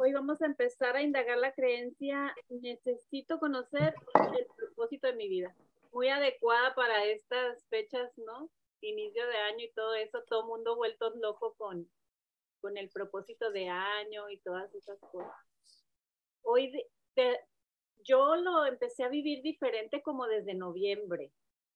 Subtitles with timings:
[0.00, 3.96] Hoy vamos a empezar a indagar la creencia, necesito conocer
[4.38, 5.52] el propósito de mi vida.
[5.92, 8.48] Muy adecuada para estas fechas, ¿no?
[8.80, 11.90] Inicio de año y todo eso, todo mundo vuelto loco con,
[12.60, 15.34] con el propósito de año y todas esas cosas.
[16.42, 16.72] Hoy
[18.04, 21.32] yo lo empecé a vivir diferente como desde noviembre,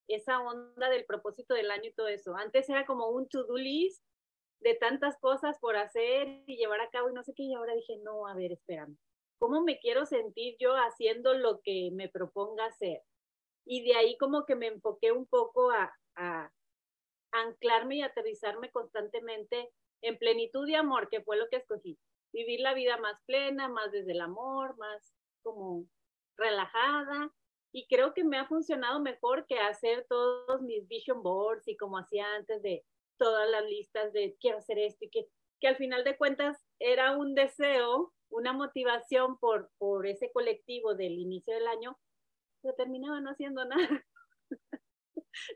[0.06, 2.36] esa onda del propósito del año y todo eso.
[2.36, 4.04] Antes era como un to-do list
[4.62, 7.74] de tantas cosas por hacer y llevar a cabo y no sé qué, y ahora
[7.74, 8.96] dije, no, a ver, espérame,
[9.38, 13.02] ¿cómo me quiero sentir yo haciendo lo que me proponga hacer?
[13.64, 16.52] Y de ahí como que me enfoqué un poco a, a
[17.32, 19.70] anclarme y aterrizarme constantemente
[20.02, 21.98] en plenitud y amor, que fue lo que escogí.
[22.32, 25.86] Vivir la vida más plena, más desde el amor, más como
[26.36, 27.32] relajada.
[27.72, 31.98] Y creo que me ha funcionado mejor que hacer todos mis vision boards y como
[31.98, 32.84] hacía antes de
[33.22, 35.28] todas las listas de quiero hacer esto y que,
[35.60, 41.12] que al final de cuentas era un deseo, una motivación por, por ese colectivo del
[41.12, 41.96] inicio del año,
[42.60, 44.04] pero terminaba no haciendo nada.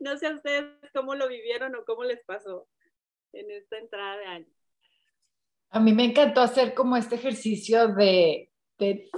[0.01, 2.69] no sé a ustedes cómo lo vivieron o cómo les pasó
[3.33, 4.53] en esta entrada de año.
[5.71, 9.11] A mí me encantó hacer como este ejercicio de, de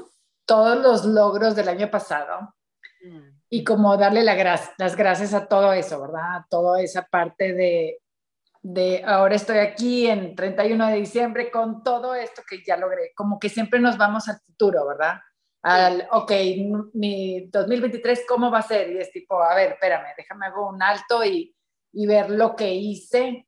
[0.47, 2.55] todos los logros del año pasado
[3.05, 3.41] mm.
[3.51, 4.34] y como darle la
[4.78, 6.36] las gracias a todo eso, ¿verdad?
[6.36, 8.01] A toda esa parte de,
[8.62, 13.39] de ahora estoy aquí en 31 de diciembre con todo esto que ya logré, como
[13.39, 15.20] que siempre nos vamos al futuro, ¿verdad?
[15.62, 16.33] Al, ok,
[16.95, 18.91] mi 2023, ¿cómo va a ser?
[18.91, 21.55] Y es tipo, a ver, espérame, déjame hago un alto y,
[21.92, 23.47] y ver lo que hice.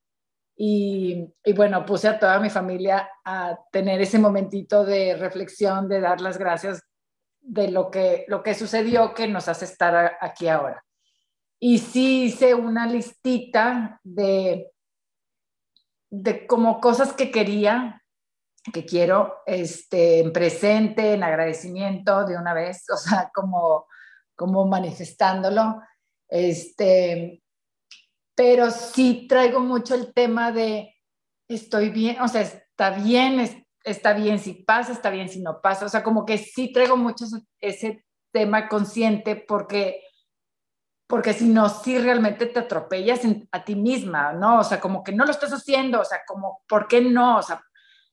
[0.56, 6.00] Y, y, bueno, puse a toda mi familia a tener ese momentito de reflexión, de
[6.00, 6.82] dar las gracias
[7.40, 10.84] de lo que, lo que sucedió que nos hace estar aquí ahora.
[11.58, 14.70] Y sí hice una listita de
[16.10, 18.02] de como cosas que quería,
[18.72, 23.86] que quiero, este, en presente, en agradecimiento de una vez, o sea, como,
[24.36, 25.80] como manifestándolo.
[26.28, 27.42] Este,
[28.34, 30.94] pero sí traigo mucho el tema de
[31.48, 35.86] estoy bien, o sea, está bien, está bien si pasa, está bien si no pasa,
[35.86, 37.24] o sea, como que sí traigo mucho
[37.60, 40.02] ese tema consciente porque
[41.10, 44.60] porque si no, sí realmente te atropellas a ti misma, ¿no?
[44.60, 47.38] O sea, como que no lo estás haciendo, o sea, como, ¿por qué no?
[47.38, 47.60] O sea,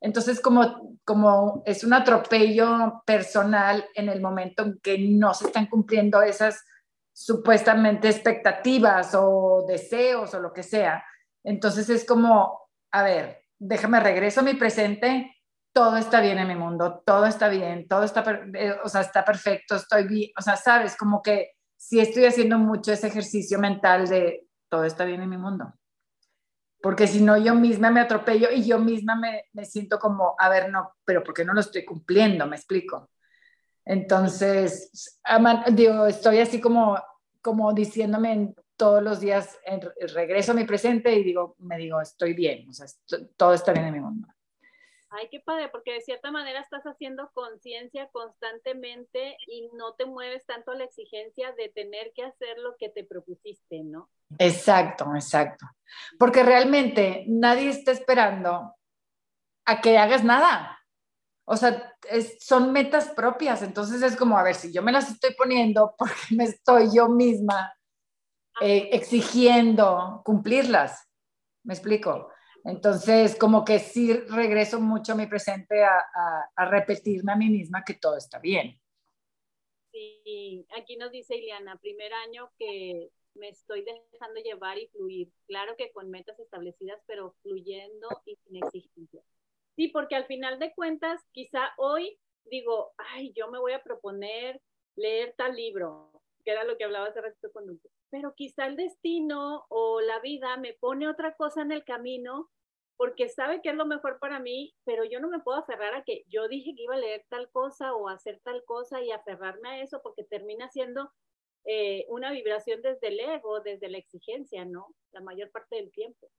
[0.02, 5.68] entonces como, como es un atropello personal en el momento en que no se están
[5.68, 6.66] cumpliendo esas
[7.14, 11.04] supuestamente expectativas o deseos o lo que sea.
[11.44, 15.36] Entonces es como, a ver, déjame regreso a mi presente,
[15.72, 18.24] todo está bien en mi mundo, todo está bien, todo está,
[18.56, 22.58] eh, o sea, está perfecto, estoy bien, o sea, sabes, como que sí estoy haciendo
[22.58, 25.74] mucho ese ejercicio mental de todo está bien en mi mundo.
[26.82, 30.50] Porque si no, yo misma me atropello y yo misma me, me siento como, a
[30.50, 32.46] ver, no, pero ¿por qué no lo estoy cumpliendo?
[32.46, 33.10] Me explico.
[33.86, 35.18] Entonces,
[35.72, 37.02] digo, estoy así como,
[37.42, 39.58] como diciéndome todos los días,
[40.14, 42.86] regreso a mi presente y digo, me digo, estoy bien, o sea,
[43.38, 44.28] todo está bien en mi mundo.
[45.10, 50.46] Ay, qué padre, porque de cierta manera estás haciendo conciencia constantemente y no te mueves
[50.46, 54.10] tanto a la exigencia de tener que hacer lo que te propusiste, ¿no?
[54.38, 55.66] Exacto, exacto.
[56.20, 58.76] Porque realmente nadie está esperando
[59.66, 60.78] a que hagas nada.
[61.46, 61.96] O sea,
[62.42, 66.36] son metas propias, entonces es como, a ver, si yo me las estoy poniendo porque
[66.36, 67.74] me estoy yo misma
[68.60, 71.08] eh, exigiendo cumplirlas.
[71.64, 72.30] ¿Me explico?
[72.68, 77.94] Entonces, como que sí regreso mucho a mi presente a, repetirme a mí misma que
[77.94, 78.78] todo está bien.
[79.94, 85.32] Sí, aquí nos dice Ileana, primer año que me estoy dejando llevar y fluir.
[85.48, 89.22] Claro que con metas establecidas, pero fluyendo y sin exigencia.
[89.78, 94.62] Sí, porque al final de cuentas, quizá hoy digo, ay, yo me voy a proponer
[94.98, 97.80] leer tal libro, que era lo que hablaba hace rato con un
[98.10, 102.50] pero quizá el destino o la vida me pone otra cosa en el camino
[102.98, 106.04] porque sabe que es lo mejor para mí, pero yo no me puedo aferrar a
[106.04, 109.70] que yo dije que iba a leer tal cosa o hacer tal cosa y aferrarme
[109.70, 111.12] a eso porque termina siendo
[111.66, 114.96] eh, una vibración desde el ego, desde la exigencia, ¿no?
[115.12, 116.32] La mayor parte del tiempo.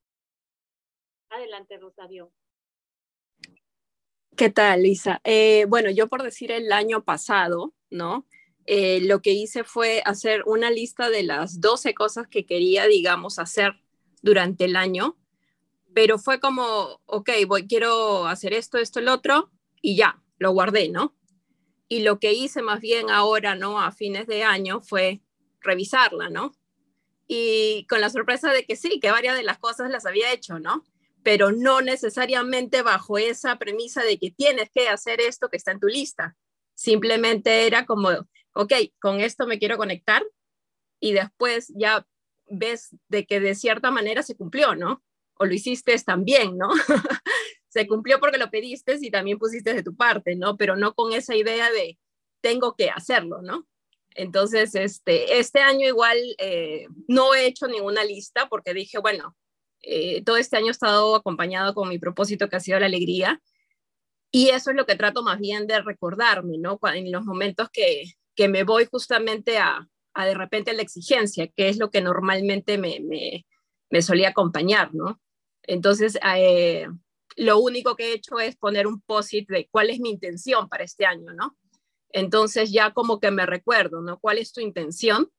[1.30, 2.32] Adelante, Rosario.
[4.36, 5.20] ¿Qué tal, Lisa?
[5.24, 8.26] Eh, bueno, yo por decir el año pasado, ¿no?
[8.66, 13.38] Eh, lo que hice fue hacer una lista de las 12 cosas que quería, digamos,
[13.38, 13.72] hacer
[14.22, 15.16] durante el año
[15.94, 19.50] pero fue como, ok, voy, quiero hacer esto, esto, el otro,
[19.80, 21.16] y ya, lo guardé, ¿no?
[21.88, 23.80] Y lo que hice más bien ahora, ¿no?
[23.80, 25.20] A fines de año fue
[25.60, 26.54] revisarla, ¿no?
[27.26, 30.58] Y con la sorpresa de que sí, que varias de las cosas las había hecho,
[30.58, 30.84] ¿no?
[31.22, 35.80] pero no necesariamente bajo esa premisa de que tienes que hacer esto que está en
[35.80, 36.36] tu lista.
[36.74, 38.08] Simplemente era como,
[38.54, 40.24] ok, con esto me quiero conectar
[41.00, 42.06] y después ya
[42.48, 45.02] ves de que de cierta manera se cumplió, ¿no?
[45.38, 46.68] O lo hiciste también, ¿no?
[47.68, 50.56] se cumplió porque lo pediste y también pusiste de tu parte, ¿no?
[50.56, 51.98] Pero no con esa idea de
[52.40, 53.66] tengo que hacerlo, ¿no?
[54.14, 59.36] Entonces, este, este año igual eh, no he hecho ninguna lista porque dije, bueno,
[59.82, 63.40] eh, todo este año he estado acompañado con mi propósito que ha sido la alegría
[64.30, 66.78] y eso es lo que trato más bien de recordarme, ¿no?
[66.92, 71.48] En los momentos que, que me voy justamente a, a, de repente a la exigencia,
[71.48, 73.46] que es lo que normalmente me, me,
[73.90, 75.20] me solía acompañar, ¿no?
[75.68, 76.88] Entonces, eh,
[77.36, 80.82] lo único que he hecho es poner un post-it de cuál es mi intención para
[80.82, 81.56] este año, ¿no?
[82.10, 84.18] Entonces ya como que me recuerdo, ¿no?
[84.18, 85.30] ¿Cuál es tu intención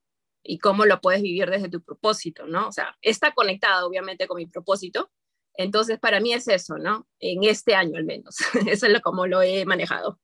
[0.44, 2.68] y cómo lo puedes vivir desde tu propósito, ¿no?
[2.68, 5.10] O sea, está conectado obviamente con mi propósito.
[5.54, 7.08] Entonces para mí es eso, ¿no?
[7.18, 8.36] En este año al menos.
[8.68, 10.20] eso es lo como lo he manejado.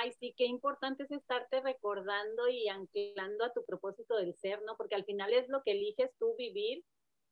[0.00, 4.76] Ay, sí, qué importante es estarte recordando y anclando a tu propósito del ser, ¿no?
[4.78, 6.82] Porque al final es lo que eliges tú vivir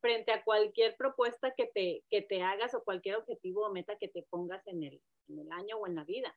[0.01, 4.09] frente a cualquier propuesta que te, que te hagas o cualquier objetivo o meta que
[4.09, 6.37] te pongas en el, en el año o en la vida.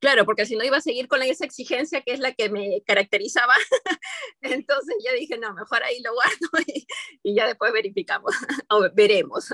[0.00, 2.82] Claro, porque si no iba a seguir con esa exigencia que es la que me
[2.82, 3.54] caracterizaba.
[4.40, 6.48] Entonces ya dije, no, mejor ahí lo guardo
[7.22, 8.32] y, ya después verificamos
[8.70, 9.52] o veremos.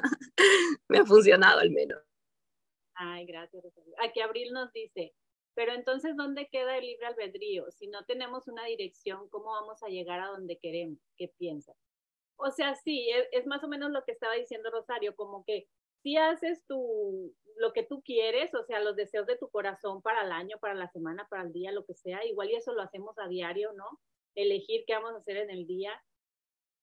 [0.89, 1.99] me ha funcionado al menos.
[2.95, 3.65] Ay, gracias.
[4.03, 5.15] Aquí Abril nos dice,
[5.55, 7.71] pero entonces, ¿dónde queda el libre albedrío?
[7.71, 10.99] Si no tenemos una dirección, ¿cómo vamos a llegar a donde queremos?
[11.17, 11.77] ¿Qué piensas?
[12.37, 15.69] O sea, sí, es, es más o menos lo que estaba diciendo Rosario, como que
[16.03, 20.23] si haces tu, lo que tú quieres, o sea, los deseos de tu corazón para
[20.23, 22.83] el año, para la semana, para el día, lo que sea, igual y eso lo
[22.83, 24.01] hacemos a diario, ¿no?
[24.35, 26.03] Elegir qué vamos a hacer en el día.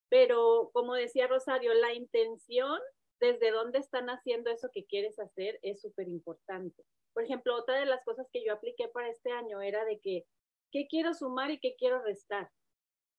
[0.10, 2.80] Pero como decía Rosario, la intención,
[3.20, 6.84] desde dónde están haciendo eso que quieres hacer, es súper importante.
[7.14, 10.26] Por ejemplo, otra de las cosas que yo apliqué para este año era de que,
[10.72, 12.50] ¿qué quiero sumar y qué quiero restar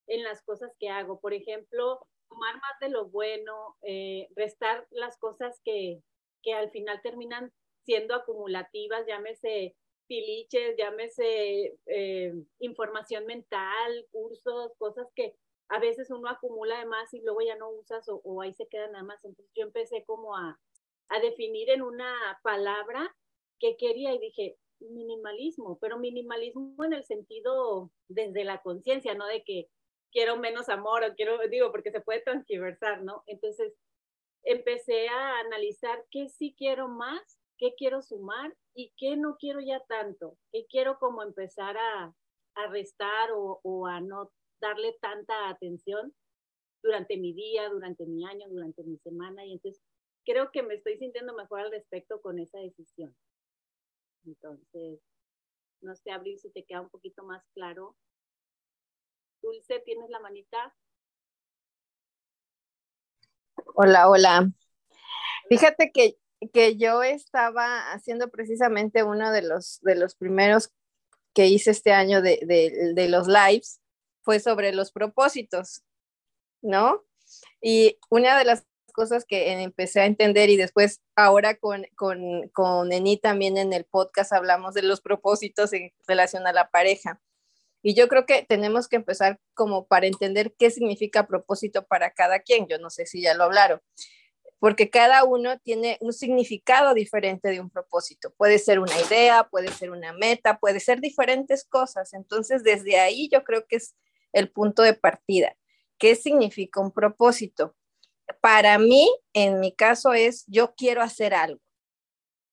[0.06, 1.20] en las cosas que hago?
[1.20, 6.02] Por ejemplo, tomar más de lo bueno, eh, restar las cosas que,
[6.42, 7.52] que al final terminan
[7.84, 9.74] siendo acumulativas, llámese
[10.06, 15.34] piliches, llámese eh, información mental, cursos, cosas que
[15.68, 18.68] a veces uno acumula de más y luego ya no usas o, o ahí se
[18.68, 19.24] queda nada más.
[19.24, 20.60] Entonces yo empecé como a,
[21.08, 23.14] a definir en una palabra
[23.58, 29.44] qué quería y dije minimalismo, pero minimalismo en el sentido desde la conciencia, no de
[29.44, 29.68] que
[30.12, 33.24] quiero menos amor o quiero, digo, porque se puede transversar, ¿no?
[33.26, 33.74] Entonces,
[34.44, 39.80] empecé a analizar qué sí quiero más, qué quiero sumar y qué no quiero ya
[39.88, 42.14] tanto, qué quiero como empezar a,
[42.70, 44.30] restar o, o a no
[44.60, 46.14] darle tanta atención
[46.82, 49.46] durante mi día, durante mi año, durante mi semana.
[49.46, 49.82] Y entonces
[50.26, 53.16] creo que me estoy sintiendo mejor al respecto con esa decisión.
[54.26, 55.00] Entonces,
[55.80, 57.96] no sé, Abril, si te queda un poquito más claro
[59.42, 60.74] Dulce, ¿tienes la manita?
[63.74, 64.50] Hola, hola.
[65.48, 66.16] Fíjate que,
[66.52, 70.72] que yo estaba haciendo precisamente uno de los, de los primeros
[71.34, 73.80] que hice este año de, de, de los lives,
[74.22, 75.82] fue sobre los propósitos,
[76.60, 77.02] ¿no?
[77.60, 82.92] Y una de las cosas que empecé a entender y después ahora con, con, con
[82.92, 87.20] Eni también en el podcast hablamos de los propósitos en relación a la pareja.
[87.82, 92.38] Y yo creo que tenemos que empezar como para entender qué significa propósito para cada
[92.38, 92.68] quien.
[92.68, 93.80] Yo no sé si ya lo hablaron,
[94.60, 98.32] porque cada uno tiene un significado diferente de un propósito.
[98.36, 102.14] Puede ser una idea, puede ser una meta, puede ser diferentes cosas.
[102.14, 103.96] Entonces, desde ahí yo creo que es
[104.32, 105.56] el punto de partida.
[105.98, 107.74] ¿Qué significa un propósito?
[108.40, 111.60] Para mí, en mi caso, es yo quiero hacer algo.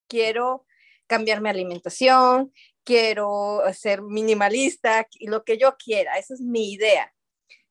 [0.08, 0.66] Quiero
[1.06, 7.14] cambiar mi alimentación, quiero ser minimalista, y lo que yo quiera, esa es mi idea.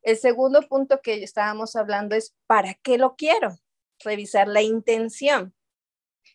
[0.03, 3.59] El segundo punto que estábamos hablando es, ¿para qué lo quiero?
[4.05, 5.55] Revisar la intención.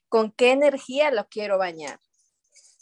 [0.09, 1.99] ¿Con qué energía lo quiero bañar?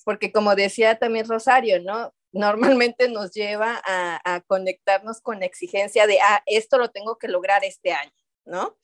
[0.04, 2.14] Porque como decía también Rosario, ¿no?
[2.34, 7.64] Normalmente nos lleva a, conectarnos con la exigencia de, ah, esto lo tengo que lograr
[7.64, 8.12] este año,
[8.46, 8.78] ¿no?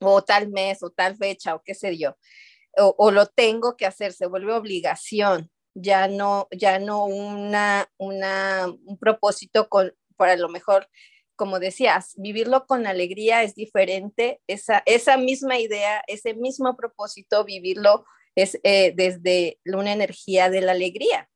[0.00, 2.16] O tal mes, o tal fecha, o qué sé yo.
[2.76, 8.66] O, o, lo tengo que hacer, se vuelve obligación ya no, ya no una, una,
[8.84, 10.88] un propósito con, para lo mejor,
[11.36, 18.04] como decías, vivirlo con alegría es diferente, esa, esa misma idea, ese mismo propósito, vivirlo
[18.34, 21.28] es eh, desde una energía de la alegría.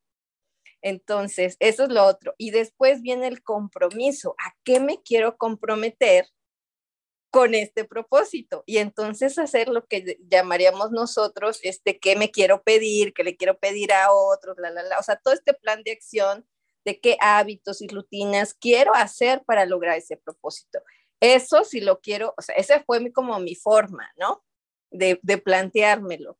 [0.83, 2.35] Entonces, eso es lo otro.
[2.37, 4.35] Y después viene el compromiso.
[4.39, 6.27] ¿A qué me quiero comprometer
[7.35, 13.13] con este propósito y entonces hacer lo que llamaríamos nosotros, este, qué me quiero pedir,
[13.13, 15.91] qué le quiero pedir a otros, la, la, la, o sea, todo este plan de
[15.91, 16.47] acción
[16.85, 20.79] de qué hábitos y rutinas quiero hacer para lograr ese propósito.
[21.19, 24.45] Eso si lo quiero, o sea, esa fue como mi forma, ¿no?
[24.93, 26.39] De, de planteármelo.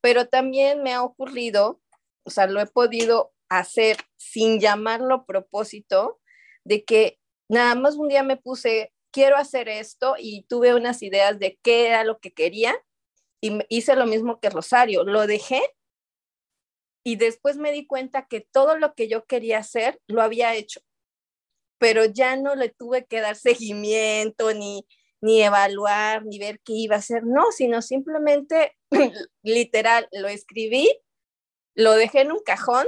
[0.00, 1.80] Pero también me ha ocurrido,
[2.24, 6.20] o sea, lo he podido hacer sin llamarlo propósito,
[6.64, 11.38] de que nada más un día me puse quiero hacer esto y tuve unas ideas
[11.38, 12.74] de qué era lo que quería
[13.40, 15.60] y hice lo mismo que Rosario, lo dejé
[17.04, 20.80] y después me di cuenta que todo lo que yo quería hacer lo había hecho,
[21.78, 24.86] pero ya no le tuve que dar seguimiento ni,
[25.20, 28.76] ni evaluar, ni ver qué iba a hacer, no, sino simplemente
[29.42, 30.88] literal lo escribí,
[31.74, 32.86] lo dejé en un cajón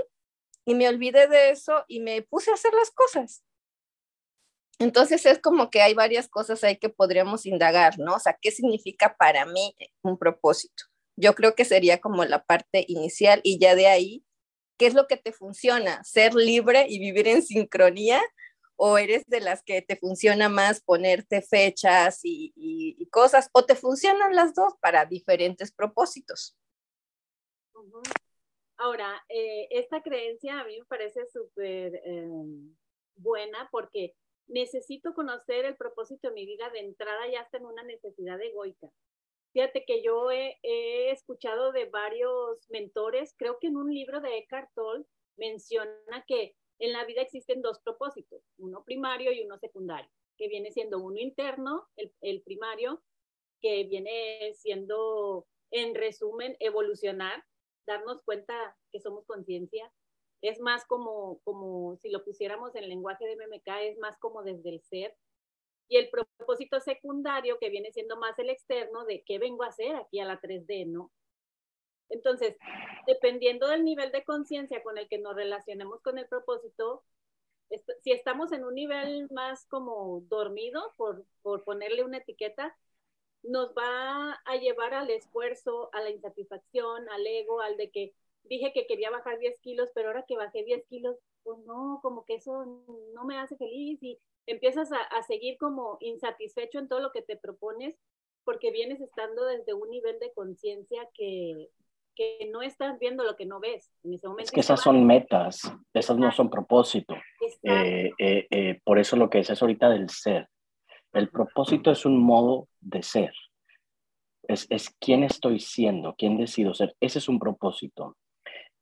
[0.65, 3.43] y me olvidé de eso y me puse a hacer las cosas.
[4.79, 8.15] Entonces es como que hay varias cosas ahí que podríamos indagar, ¿no?
[8.15, 10.85] O sea, ¿qué significa para mí un propósito?
[11.17, 14.25] Yo creo que sería como la parte inicial y ya de ahí,
[14.77, 16.03] ¿qué es lo que te funciona?
[16.03, 18.21] ¿Ser libre y vivir en sincronía?
[18.77, 23.49] ¿O eres de las que te funciona más ponerte fechas y, cosas?
[23.53, 26.57] ¿O te funcionan las dos para diferentes propósitos?
[28.77, 32.75] Ahora, eh, esta creencia a mí me parece súper em,
[33.15, 34.15] buena porque
[34.47, 38.91] necesito conocer el propósito de mi vida de entrada ya está en una necesidad egoica.
[39.53, 40.59] Fíjate que yo he,
[41.13, 45.05] escuchado de varios mentores, creo que en un libro de Eckhart Tolle
[45.37, 50.73] menciona que en la vida existen dos propósitos, uno primario y uno secundario, que viene
[50.73, 51.87] siendo uno interno,
[52.21, 53.01] el primario,
[53.61, 57.45] que viene siendo, en resumen, evolucionar,
[57.87, 59.93] darnos cuenta que somos conciencia,
[60.49, 64.71] es más como, como si lo pusiéramos en lenguaje de MMK, es más como desde
[64.71, 65.17] el ser.
[65.89, 69.95] Y el propósito secundario, que viene siendo más el externo, de qué vengo a hacer
[69.97, 71.11] aquí a la 3D, ¿no?
[72.09, 72.57] Entonces,
[73.07, 77.05] dependiendo del nivel de conciencia con el que nos relacionemos con el propósito,
[78.03, 82.77] si estamos en un nivel más como dormido, por, por ponerle una etiqueta,
[83.43, 88.73] nos va a llevar al esfuerzo, a la insatisfacción, al ego, al de que dije
[88.73, 92.35] que quería bajar 10 kilos, pero ahora que bajé 10 kilos, pues no, como que
[92.35, 92.83] eso
[93.15, 97.37] no me hace feliz y empiezas a, seguir como insatisfecho en todo lo que te
[97.37, 97.97] propones
[98.45, 101.71] porque vienes estando desde un nivel de conciencia que,
[102.15, 104.49] que no estás viendo lo que no ves en ese momento.
[104.49, 105.63] Es que esas son metas,
[105.95, 107.15] esas no son propósito.
[107.63, 110.49] Eh, eh, eh, por eso lo que es ahorita del ser.
[111.15, 113.33] El propósito es un modo de ser.
[114.47, 116.95] Es, es quién estoy siendo, quién decido ser.
[117.01, 118.19] Ese es un propósito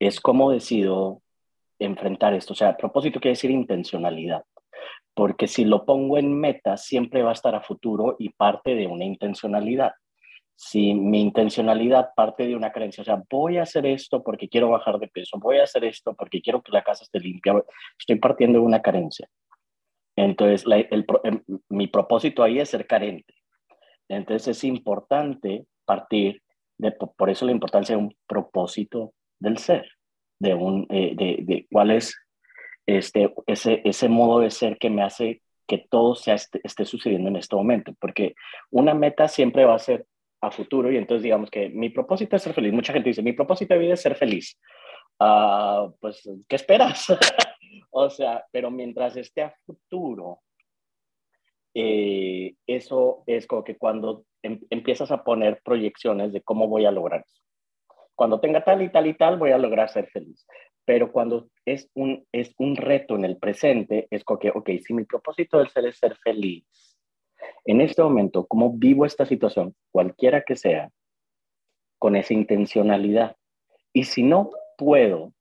[0.07, 1.21] es cómo decido
[1.79, 2.53] enfrentar esto.
[2.53, 4.43] O sea, propósito quiere decir intencionalidad,
[5.13, 8.87] porque si lo pongo en meta, siempre va a estar a futuro y parte de
[8.87, 9.91] una intencionalidad.
[10.55, 14.69] Si mi intencionalidad parte de una creencia, o sea, voy a hacer esto porque quiero
[14.69, 17.61] bajar de peso, voy a hacer esto porque quiero que la casa esté limpia,
[17.97, 19.27] estoy partiendo de una carencia.
[20.15, 23.33] Entonces, em, mi propósito ahí es ser carente.
[24.07, 26.41] Entonces, es importante partir
[26.77, 29.87] de, por eso la importancia de un propósito del ser,
[30.43, 32.15] de, un, eh, de, de, cuál es
[32.85, 37.29] este, ese, ese modo de ser que me hace que todo sea, esté, esté sucediendo
[37.29, 38.35] en este momento, porque
[38.69, 40.05] una meta siempre va a ser
[40.41, 42.73] a futuro y entonces digamos que mi propósito es ser feliz.
[42.73, 44.59] Mucha gente dice, mi propósito de vida es ser feliz.
[45.17, 47.07] Uh, pues, ¿qué esperas?
[47.91, 50.41] o sea, pero mientras esté a futuro,
[51.73, 56.91] eh, eso es como que cuando em empiezas a poner proyecciones de cómo voy a
[56.91, 57.43] lograr eso
[58.15, 60.45] cuando tenga tal y tal y tal, voy a lograr ser feliz.
[60.85, 64.93] Pero cuando es un, es un reto en el presente, es como que, ok, si
[64.93, 66.65] mi propósito del ser es ser feliz,
[67.65, 70.89] en este momento, ¿cómo vivo esta situación, cualquiera que sea,
[71.97, 73.37] con esa intencionalidad?
[73.93, 75.33] Y si no puedo,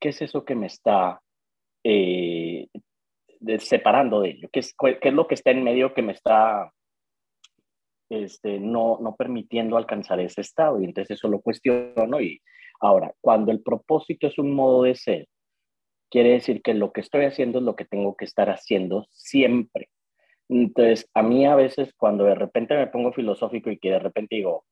[0.00, 1.20] ¿qué es eso que me está
[1.84, 2.68] eh,
[3.58, 4.48] separando de ello?
[4.52, 6.72] ¿Qué es, ¿Qué es lo que está en medio que me está
[8.12, 10.80] este, no, no permitiendo alcanzar ese estado.
[10.80, 12.20] Y entonces eso lo cuestiono.
[12.20, 12.42] Y
[12.80, 15.28] ahora, cuando el propósito es un modo de ser,
[16.10, 19.88] quiere decir que lo que estoy haciendo es lo que tengo que estar haciendo siempre.
[20.48, 24.36] Entonces, a mí a veces cuando de repente me pongo filosófico y que de repente
[24.36, 24.66] digo,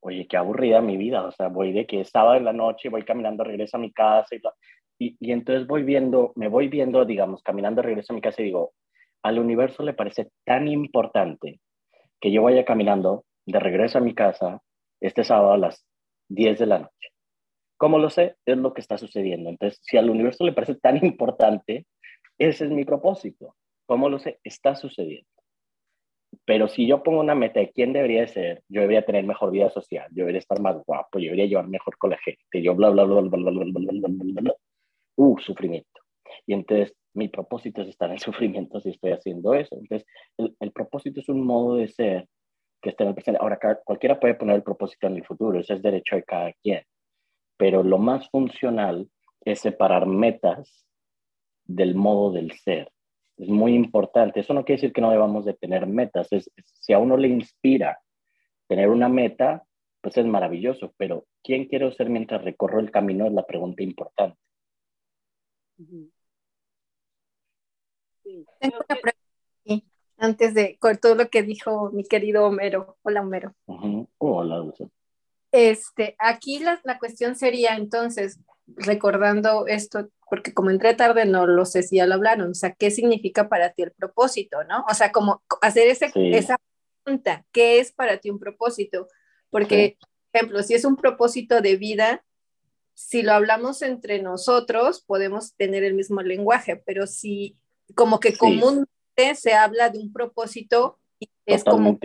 [0.00, 3.04] oye, qué aburrida mi vida, o sea, voy de que estaba en la noche, voy
[3.04, 4.40] caminando, regreso a mi casa y,
[4.98, 8.46] y, y entonces voy viendo, me voy viendo, digamos, caminando, regreso a mi casa y
[8.46, 8.72] digo,
[9.24, 11.58] al universo le parece tan importante
[12.24, 14.62] que yo vaya caminando de regreso a mi casa
[14.98, 15.86] este sábado a las
[16.30, 17.10] 10 de la noche.
[17.76, 18.36] ¿Cómo lo sé?
[18.46, 19.50] Es lo que está sucediendo.
[19.50, 21.84] Entonces, si al universo le parece tan importante,
[22.38, 23.56] ese es mi propósito.
[23.84, 24.40] ¿Cómo lo sé?
[24.42, 25.28] Está sucediendo.
[26.46, 29.68] Pero si yo pongo una meta de quién debería ser, yo debería tener mejor vida
[29.68, 32.88] social, yo debería estar más guapo, yo debería llevar mejor con la gente, yo bla,
[32.88, 34.54] bla, bla, bla, bla, bla, bla, bla, bla, bla,
[35.16, 36.00] Uh, sufrimiento.
[36.46, 39.76] Y entonces mi propósito es estar en sufrimiento si estoy haciendo eso.
[39.76, 40.06] Entonces
[40.36, 42.28] el, propósito es un modo de ser
[42.82, 43.40] que está en el presente.
[43.40, 46.82] Ahora, cualquiera puede poner el propósito en el futuro, ese es derecho de cada quien.
[47.56, 49.08] Pero lo más funcional
[49.44, 50.86] es separar metas
[51.64, 52.90] del modo del ser.
[53.36, 54.40] Es muy importante.
[54.40, 56.28] Eso no quiere decir que no debamos de tener metas.
[56.64, 57.98] Si a uno le inspira
[58.68, 59.64] tener una meta,
[60.00, 60.94] pues es maravilloso.
[60.96, 63.26] Pero ¿quién quiero ser mientras recorro el camino?
[63.26, 64.38] Es la pregunta importante.
[68.34, 68.46] Sí.
[68.60, 69.86] Tengo una pregunta
[70.16, 72.96] antes de con todo lo que dijo mi querido Homero.
[73.02, 73.54] Hola, Homero.
[74.18, 74.64] Hola,
[75.52, 81.64] Este, aquí la, la, cuestión sería entonces, recordando esto, porque como entré tarde no lo
[81.64, 84.84] sé si ya lo hablaron, o sea, ¿qué significa para ti el propósito, no?
[84.88, 86.56] O sea, como hacer ese, esa
[87.02, 89.08] pregunta, ¿qué es para ti un propósito?
[89.50, 92.24] Porque, por ejemplo, si es un propósito de vida,
[92.94, 97.58] si lo hablamos entre nosotros, podemos tener el mismo lenguaje, pero si
[97.94, 98.86] como que común
[99.36, 101.98] se habla de un propósito y es como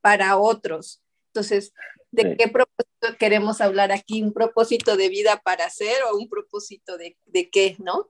[0.00, 1.02] para otros.
[1.28, 1.72] Entonces,
[2.10, 4.22] ¿de qué propósito queremos hablar aquí?
[4.22, 8.08] ¿Un propósito de vida para hacer o un propósito de, de qué, no?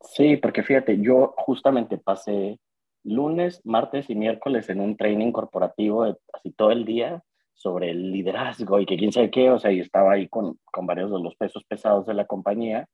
[0.00, 2.58] Sí, porque fíjate, yo justamente pasé
[3.04, 7.22] lunes, martes y miércoles en un training corporativo así todo el día
[7.54, 10.86] sobre el liderazgo y que quién sabe qué, o sea, y estaba ahí con, con
[10.86, 12.86] varios de los pesos pesados de la compañía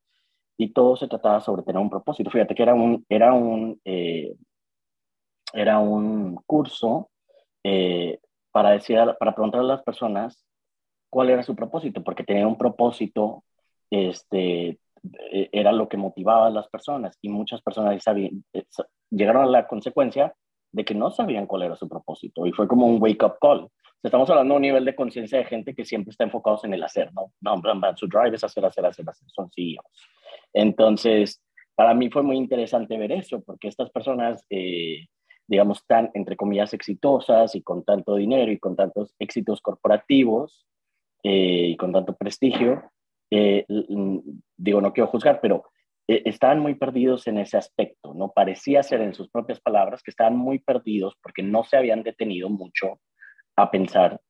[0.56, 2.30] y todo se trataba sobre tener un propósito.
[2.30, 4.34] Fíjate que era un, era un, eh,
[5.52, 7.10] era un curso
[7.62, 8.18] eh,
[8.50, 10.44] para, decir, para preguntar a las personas
[11.10, 13.44] cuál era su propósito, porque tenía un propósito,
[13.90, 14.80] este,
[15.30, 18.64] e, era lo que motivaba a las personas y muchas personas sabían, eh,
[19.10, 20.34] llegaron a la consecuencia
[20.74, 23.68] de que no sabían cuál era su propósito y fue como un wake-up call.
[24.02, 26.82] Estamos hablando de un nivel de conciencia de gente que siempre está enfocados en el
[26.82, 27.32] hacer, ¿no?
[27.40, 27.62] No,
[27.96, 29.86] su drive es hacer, hacer, hacer, hacer, son CEOs.
[30.52, 31.40] Entonces,
[31.76, 35.06] para mí fue muy interesante ver eso, porque estas personas, eh,
[35.46, 40.66] digamos, tan, entre comillas, exitosas y con tanto dinero y con tantos éxitos corporativos
[41.22, 42.82] eh, y con tanto prestigio,
[43.30, 43.64] eh,
[44.56, 45.64] digo, no quiero juzgar, pero
[46.06, 48.32] estaban muy perdidos en ese aspecto, ¿no?
[48.32, 52.48] Parecía ser en sus propias palabras que estaban muy perdidos porque no se habían detenido
[52.50, 53.00] mucho
[53.56, 54.20] a pensar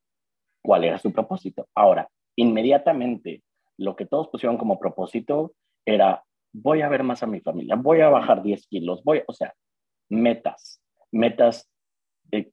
[0.63, 1.67] cuál era su propósito.
[1.75, 3.43] Ahora, inmediatamente,
[3.77, 5.53] lo que todos pusieron como propósito
[5.85, 9.33] era, voy a ver más a mi familia, voy a bajar 10 kilos, voy, o
[9.33, 9.53] sea,
[10.09, 11.69] metas, metas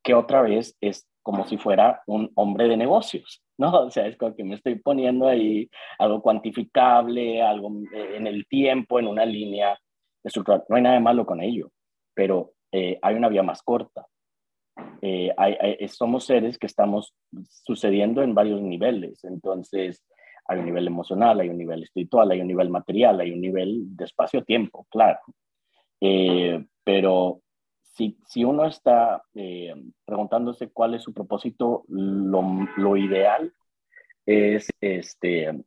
[0.02, 3.70] que otra vez es como si fuera un hombre de negocios, ¿no?
[3.86, 8.46] O sea, es como que me estoy poniendo ahí algo cuantificable, algo eh, en el
[8.46, 9.78] tiempo, en una línea
[10.22, 10.64] estructural.
[10.68, 11.70] No hay nada de malo con ello,
[12.14, 14.06] pero eh, hay una vía más corta.
[15.00, 15.34] Eh,
[15.88, 17.14] somos seres que estamos
[17.64, 20.02] sucediendo en varios niveles, entonces
[20.46, 23.96] hay un nivel emocional, hay un nivel espiritual, hay un nivel material, hay un nivel
[23.96, 25.20] de espacio-tiempo, claro.
[26.00, 27.40] Eh, pero
[27.92, 29.74] si, si, uno está eh,
[30.04, 32.42] preguntándose cuál es su propósito, lo,
[32.76, 33.52] lo ideal
[34.26, 35.62] es este,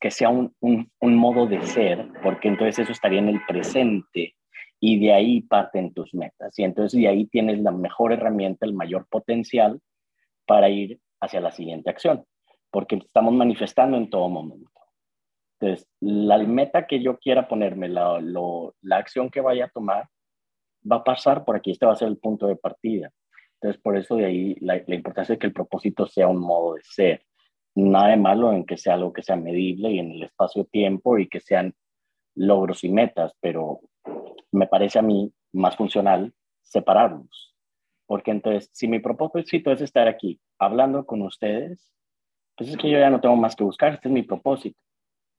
[0.00, 4.36] que sea un, un, modo de ser, porque entonces eso estaría en el presente
[4.80, 6.58] y de ahí parten tus metas.
[6.58, 9.80] Y entonces de ahí tienes la mejor herramienta, el mayor potencial
[10.46, 12.24] para ir hacia la siguiente acción
[12.76, 14.70] porque estamos manifestando en todo momento.
[15.58, 20.10] Entonces, la meta que yo quiera ponerme, la, la acción que vaya a tomar,
[20.90, 23.10] va a pasar por aquí, este va a ser el punto de partida.
[23.54, 26.74] Entonces, por eso de ahí la, la, importancia de que el propósito sea un modo
[26.74, 27.22] de ser.
[27.74, 31.28] Nada de malo en que sea algo que sea medible y en el espacio-tiempo y
[31.28, 31.74] que sean
[32.34, 33.80] logros y metas, pero
[34.52, 37.54] me parece a mí más funcional separarlos.
[38.06, 41.92] Porque entonces, si mi propósito es estar aquí hablando con ustedes,
[42.56, 44.78] pues es que yo ya no tengo más que buscar, este es mi propósito.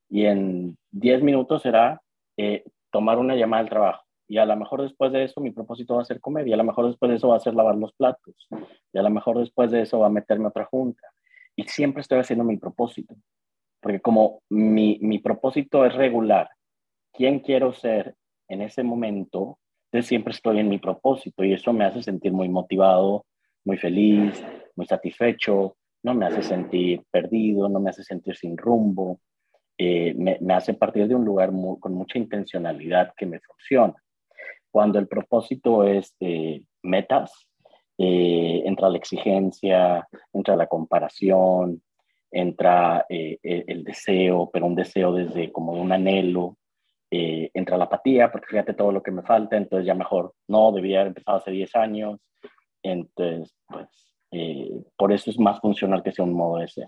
[0.10, 2.01] Y en 10 minutos será
[2.38, 4.07] eh, tomar una llamada al trabajo.
[4.27, 6.47] Y a lo mejor después de eso mi propósito va a ser comer.
[6.47, 8.47] Y a lo mejor después de eso va a ser lavar los platos.
[8.91, 11.07] Y a lo mejor después de eso va a meterme a otra junta.
[11.55, 13.15] Y siempre estoy haciendo mi propósito.
[13.81, 16.49] Porque como mi, mi propósito es regular,
[17.13, 18.15] quién quiero ser
[18.47, 21.43] en ese momento, entonces siempre estoy en mi propósito.
[21.43, 23.25] Y eso me hace sentir muy motivado,
[23.63, 24.43] muy feliz,
[24.75, 29.19] muy satisfecho, no me hace sentir perdido, no me hace sentir sin rumbo,
[29.77, 33.95] eh, me, hace partir de un lugar con mucha intencionalidad que me funciona.
[34.77, 37.47] Cuando el propósito es eh, metas,
[37.97, 41.81] eh, entra la exigencia, entra la comparación,
[42.29, 46.59] entra el deseo, pero un deseo desde como un anhelo,
[47.09, 50.99] entra la apatía, porque fíjate todo lo que me falta, entonces ya mejor no, debía
[50.99, 52.19] haber empezado hace 10 años,
[52.83, 56.87] Entonces, pues, eh, por eso es más funcional que sea un modo de ser.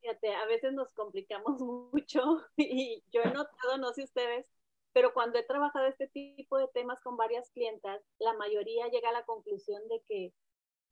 [0.00, 1.60] Fíjate, a veces nos complicamos
[1.92, 4.46] mucho y yo he notado, no sé ustedes,
[4.92, 9.12] pero cuando he trabajado este tipo de temas con varias clientas, la mayoría llega a
[9.12, 10.32] la conclusión de que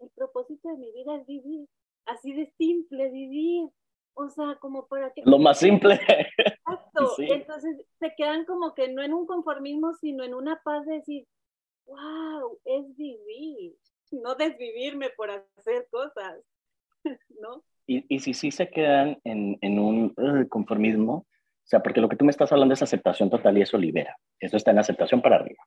[0.00, 1.68] el propósito de mi vida es vivir,
[2.06, 3.68] así de simple, vivir.
[4.14, 5.22] O sea, como para que...
[5.24, 5.94] Lo más simple.
[6.36, 7.14] Exacto.
[7.18, 11.26] Entonces se quedan como que no en un conformismo, sino en una paz de decir,
[11.86, 13.76] wow, es vivir,
[14.10, 16.40] no desvivirme por hacer cosas,
[17.40, 17.64] ¿no?
[17.86, 20.14] Y, y si sí se quedan en, en un
[20.50, 21.26] conformismo,
[21.68, 24.16] o sea, porque lo que tú me estás hablando es aceptación total y eso libera.
[24.40, 25.62] Eso está en aceptación para arriba.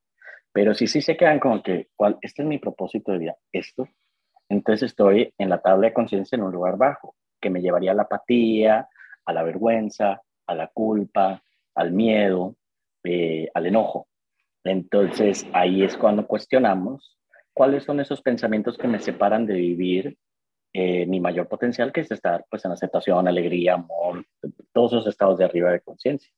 [0.51, 2.17] Pero si sí se quedan como que, ¿cuál?
[2.21, 3.87] Este es mi propósito de vida, esto.
[4.49, 7.93] Entonces estoy en la tabla de conciencia en un lugar bajo, que me llevaría a
[7.93, 8.89] la apatía,
[9.25, 11.43] a la vergüenza, a la culpa,
[11.75, 12.55] al miedo,
[13.03, 14.07] eh, al enojo.
[14.63, 17.15] Entonces ahí es cuando cuestionamos
[17.53, 20.17] cuáles son esos pensamientos que me separan de vivir
[20.73, 24.25] eh, mi mayor potencial, que es estar pues en aceptación, alegría, amor,
[24.73, 26.31] todos esos estados de arriba de conciencia.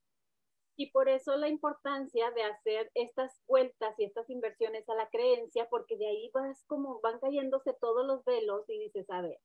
[0.75, 5.67] Y por eso la importancia de hacer estas vueltas y estas inversiones a la creencia,
[5.69, 9.39] porque de ahí vas como van cayéndose todos los velos y dices, a ver,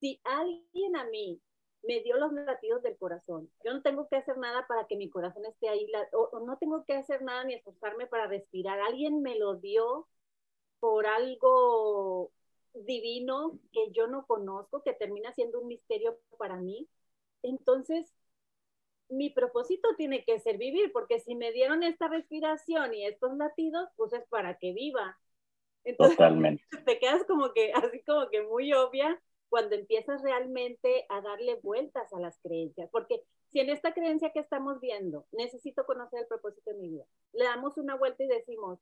[0.00, 1.40] si alguien a mí
[1.82, 5.08] me dio los latidos del corazón, yo no tengo que hacer nada para que mi
[5.08, 9.38] corazón esté ahí, o, no tengo que hacer nada ni esforzarme para respirar, alguien me
[9.38, 10.06] lo dio
[10.78, 12.30] por algo
[12.74, 16.88] divino que yo no conozco, que termina siendo un misterio para mí.
[17.42, 18.12] Entonces,
[19.08, 23.88] mi propósito tiene que ser vivir, porque si me dieron esta respiración y estos latidos,
[23.96, 25.18] pues es para que viva.
[25.84, 26.64] Entonces, Totalmente.
[26.86, 32.12] Te quedas como que, así como que muy obvia cuando empiezas realmente a darle vueltas
[32.12, 36.72] a las creencias, porque si en esta creencia que estamos viendo, necesito conocer el propósito
[36.72, 38.80] de mi vida, le damos una vuelta y decimos,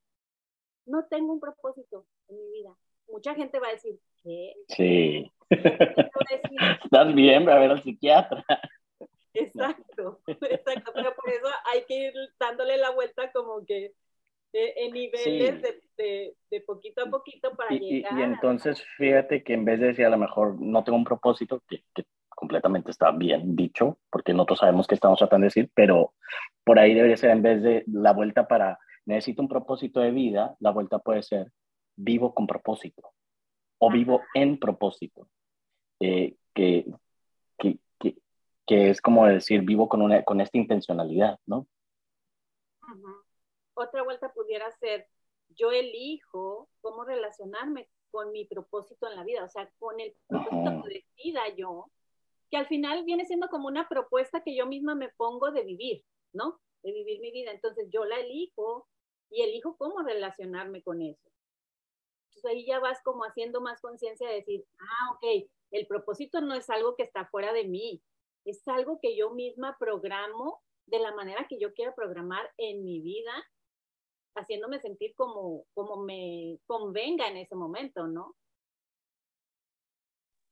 [0.86, 2.74] no tengo un propósito en mi vida.
[3.08, 4.54] Mucha gente va a decir, ¿qué?
[4.68, 5.32] Sí.
[6.84, 8.44] Estás bien, a ver al psiquiatra.
[9.34, 13.92] Exacto, exacto, pero por eso hay que ir dándole la vuelta como que
[14.52, 15.62] eh, en niveles
[15.96, 18.18] de, de, poquito a poquito para llegar.
[18.18, 21.62] Y, entonces fíjate que en vez de decir a lo mejor no tengo un propósito,
[21.66, 26.12] que, que completamente está bien dicho, porque nosotros sabemos que estamos tratando de decir, pero
[26.64, 30.54] por ahí debería ser en vez de la vuelta para necesito un propósito de vida,
[30.60, 31.50] la vuelta puede ser
[31.96, 33.12] vivo con propósito
[33.78, 35.28] o vivo en propósito.
[36.00, 36.86] Eh, que,
[38.66, 41.66] que es como decir, vivo con, una, con esta intencionalidad, ¿no?
[43.74, 45.08] Otra vuelta pudiera ser,
[45.50, 50.82] yo elijo cómo relacionarme con mi propósito en la vida, o sea, con el propósito
[50.82, 51.90] que decida yo,
[52.50, 56.04] que al final viene siendo como una propuesta que yo misma me pongo de vivir,
[56.32, 56.60] ¿no?
[56.82, 57.50] De vivir mi vida.
[57.50, 58.86] Entonces yo la elijo
[59.30, 61.30] y elijo cómo relacionarme con eso.
[62.34, 66.54] Entonces ahí ya vas como haciendo más conciencia de decir, ah, ok, el propósito no
[66.54, 68.02] es algo que está fuera de mí,
[68.46, 73.00] es algo que yo misma programo de la manera que yo quiero programar en mi
[73.00, 73.32] vida,
[74.34, 78.34] haciéndome sentir como, como me convenga en ese momento, ¿no?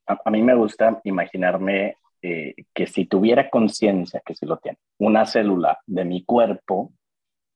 [0.07, 5.25] A, mí me gusta imaginarme eh, que si tuviera conciencia, que si lo tiene, una
[5.25, 6.93] célula de mi cuerpo,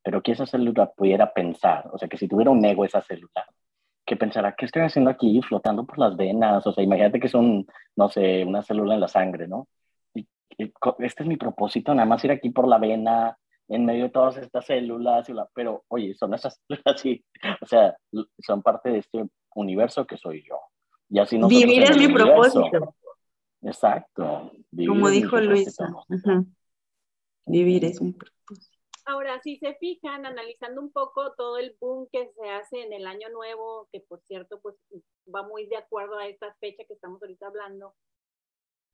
[0.03, 3.47] pero que esa célula pudiera pensar, o sea, que si tuviera un ego esa célula,
[4.05, 6.67] que pensara, ¿qué estoy haciendo aquí flotando por las venas?
[6.67, 9.69] O sea, imagínate que son, no sé, una célula en la sangre, ¿no?
[10.57, 13.37] este es mi propósito, nada más ir aquí por la vena,
[13.69, 17.25] en medio de todas estas células, pero oye, son esas células, sí,
[17.61, 17.97] o sea,
[18.39, 20.59] son parte de este universo que soy yo.
[21.09, 22.95] Y así Vivir es mi propósito.
[23.63, 24.53] Exacto.
[24.87, 25.89] Como dijo Luisa.
[27.47, 28.74] Vivir es mi propósito.
[29.07, 33.07] Ahora, si se fijan, analizando un poco todo el boom que se hace en el
[33.07, 34.77] año nuevo, que por cierto, pues
[35.33, 37.95] va muy de acuerdo a esta fecha que estamos ahorita hablando,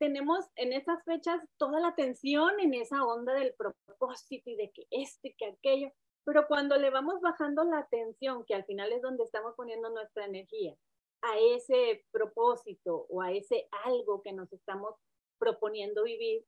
[0.01, 4.87] tenemos en esas fechas toda la atención en esa onda del propósito y de que
[4.91, 5.93] esto y que aquello,
[6.25, 10.25] pero cuando le vamos bajando la atención, que al final es donde estamos poniendo nuestra
[10.25, 10.75] energía,
[11.23, 14.95] a ese propósito o a ese algo que nos estamos
[15.39, 16.45] proponiendo vivir,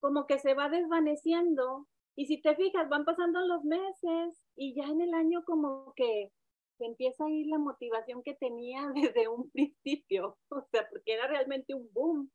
[0.00, 1.86] como que se va desvaneciendo.
[2.16, 6.32] Y si te fijas, van pasando los meses y ya en el año como que
[6.78, 11.26] se empieza a ir la motivación que tenía desde un principio, o sea, porque era
[11.28, 12.30] realmente un boom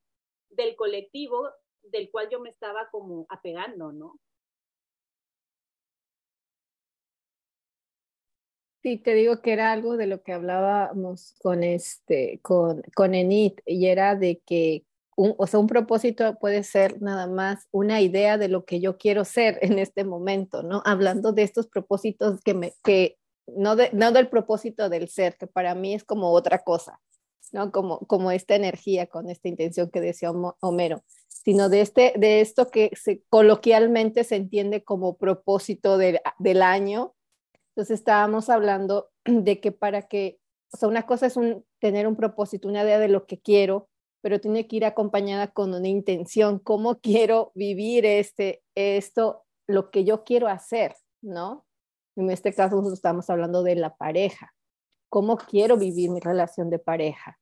[0.49, 1.49] del colectivo
[1.83, 4.19] del cual yo me estaba como apegando, ¿no?
[8.83, 13.53] Sí, te digo que era algo de lo que hablábamos con este, con, con Enid,
[13.65, 18.37] y era de que un, o sea, un propósito puede ser nada más una idea
[18.37, 20.81] de lo que yo quiero ser en este momento, ¿no?
[20.85, 25.75] Hablando de estos propósitos que, me, que no, no del propósito del ser, que para
[25.75, 26.99] mí es como otra cosa,
[27.51, 27.71] ¿no?
[27.71, 32.69] Como, como esta energía con esta intención que decía Homero, sino de, este, de esto
[32.69, 37.15] que se, coloquialmente se entiende como propósito del año.
[37.69, 40.39] Entonces estábamos hablando de que para que,
[40.73, 43.89] o sea, una cosa es un, tener un propósito, una idea de lo que quiero,
[44.21, 50.03] pero tiene que ir acompañada con una intención, cómo quiero vivir este, esto, lo que
[50.03, 51.65] yo quiero hacer, ¿no?
[52.15, 54.53] En este caso nosotros estamos hablando de la pareja.
[55.09, 57.39] ¿Cómo quiero vivir mi relación de pareja?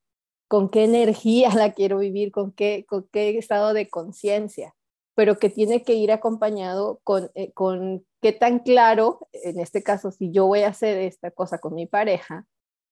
[0.47, 2.31] ¿Con qué energía la quiero vivir?
[2.31, 4.75] ¿Con qué, con qué estado de conciencia?
[5.15, 10.11] Pero que tiene que ir acompañado con, eh, con qué tan claro, en este caso,
[10.11, 12.45] si yo voy a hacer esta cosa con mi pareja,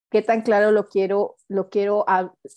[0.09, 2.05] qué tan claro lo quiero, lo quiero,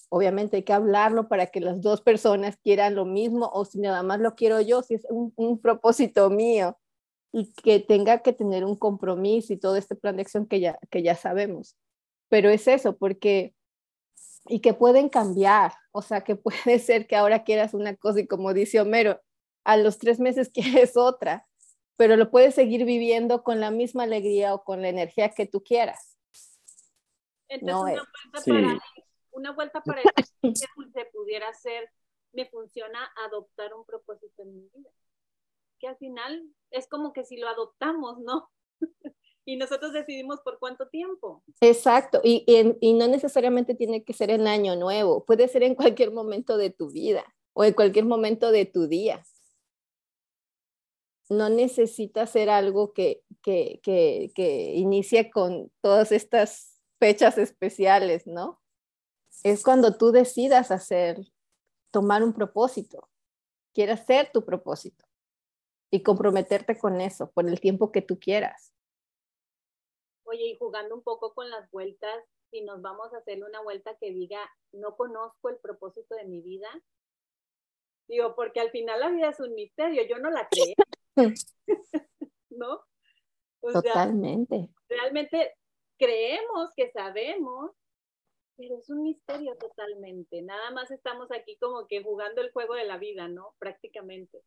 [0.09, 4.03] obviamente hay que hablarlo para que las dos personas quieran lo mismo o si nada
[4.03, 6.79] más lo quiero yo, si es un, propósito mío
[7.33, 10.79] y que tenga que tener un compromiso y todo este plan de acción que ya,
[10.91, 11.77] que ya sabemos.
[12.29, 13.55] Pero es eso, porque,
[14.47, 18.27] y que pueden cambiar, o sea, que puede ser que ahora quieras una cosa y
[18.27, 19.21] como dice Homero,
[19.65, 21.47] a los tres meses quieres otra,
[21.97, 25.63] pero lo puedes seguir viviendo con la misma alegría o con la energía que tú
[25.63, 26.20] quieras.
[27.51, 28.79] Entonces, una, vuelta para,
[29.33, 31.91] una vuelta para que se pudiera hacer,
[32.33, 34.91] me funciona adoptar un propósito en mi vida
[35.81, 38.49] que al final es como que si lo adoptamos, ¿no?
[39.45, 41.43] y nosotros decidimos por cuánto tiempo.
[41.61, 42.45] Exacto, y,
[42.81, 46.71] y, no necesariamente tiene que ser en año nuevo, puede ser en cualquier momento de
[46.71, 49.25] tu vida o en cualquier momento de tu día.
[51.29, 56.70] No necesita ser algo que, que, que, que inicie con todas estas
[57.01, 58.61] fechas especiales, ¿no?
[59.43, 61.19] Es cuando tú decidas hacer,
[61.91, 63.09] tomar un propósito,
[63.73, 65.07] quieras ser tu propósito
[65.91, 68.73] y comprometerte con eso por el tiempo que tú quieras.
[70.25, 73.97] Oye, y jugando un poco con las vueltas, si nos vamos a hacer una vuelta
[73.99, 74.39] que diga,
[74.73, 76.69] no conozco el propósito de mi vida,
[78.07, 80.75] digo, porque al final la vida es un misterio, yo no la creo,
[82.51, 82.85] ¿no?
[83.61, 84.71] Totalmente.
[84.89, 85.55] realmente
[86.01, 87.73] creemos que sabemos,
[88.57, 90.43] pero es un misterio totalmente.
[90.43, 93.55] Nada más estamos aquí como que jugando el juego de la vida, ¿no?
[93.59, 94.41] Prácticamente.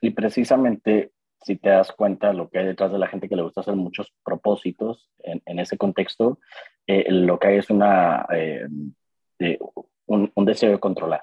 [0.00, 1.12] Y precisamente,
[1.42, 3.74] si te das cuenta, lo que hay detrás de la gente que le gusta hacer
[3.74, 6.38] muchos propósitos en, en ese contexto,
[6.86, 8.66] eh, lo que hay es una, eh,
[10.06, 11.22] un, un, deseo de controlar,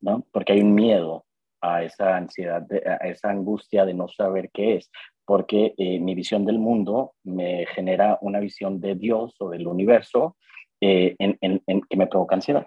[0.00, 0.24] ¿no?
[0.30, 1.25] Porque hay un miedo
[1.60, 4.90] a esa ansiedad, a esa angustia de no saber qué es,
[5.24, 10.36] porque eh, mi visión del mundo me genera una visión de Dios o del universo
[10.80, 12.66] en, en, en, que me provoca ansiedad.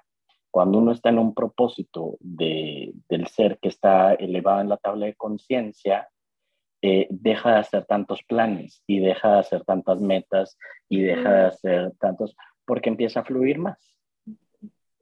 [0.52, 5.06] Cuando uno está en un propósito de, del ser que está elevado en la tabla
[5.06, 6.10] de conciencia,
[6.82, 11.46] eh, deja de hacer tantos planes y deja de hacer tantas metas y deja de
[11.48, 13.96] hacer tantos, porque empieza a fluir más.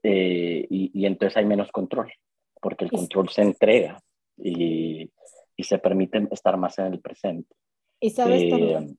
[0.02, 2.12] Eh, y, y, entonces hay menos control,
[2.60, 4.00] porque el control se entrega
[4.36, 5.10] y,
[5.56, 7.54] y se permite estar más en el presente.
[8.00, 8.98] Y sabes eh, también,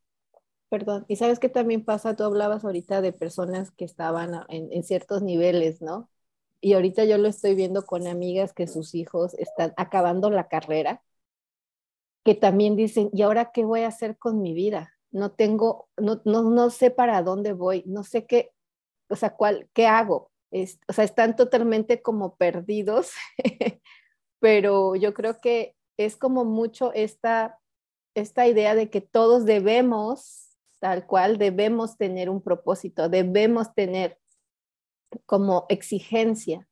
[0.69, 4.84] perdón, y sabes que también pasa, tú hablabas ahorita de personas que estaban en, en
[4.84, 6.10] ciertos niveles, ¿no?
[6.62, 11.02] y ahorita yo lo estoy viendo con amigas que sus hijos están acabando la carrera,
[12.24, 14.93] que también dicen, ¿y ahora qué voy a hacer con mi vida?
[15.12, 18.52] No tengo, no, no, no sé para dónde voy, no sé qué,
[19.10, 20.29] o sea, cuál, qué hago.
[20.51, 23.12] Es, o sea, están totalmente como perdidos,
[24.39, 27.59] pero yo creo que es como mucho esta,
[28.15, 34.17] esta idea de que todos debemos, tal cual, debemos tener un propósito, debemos tener
[35.25, 36.67] como exigencia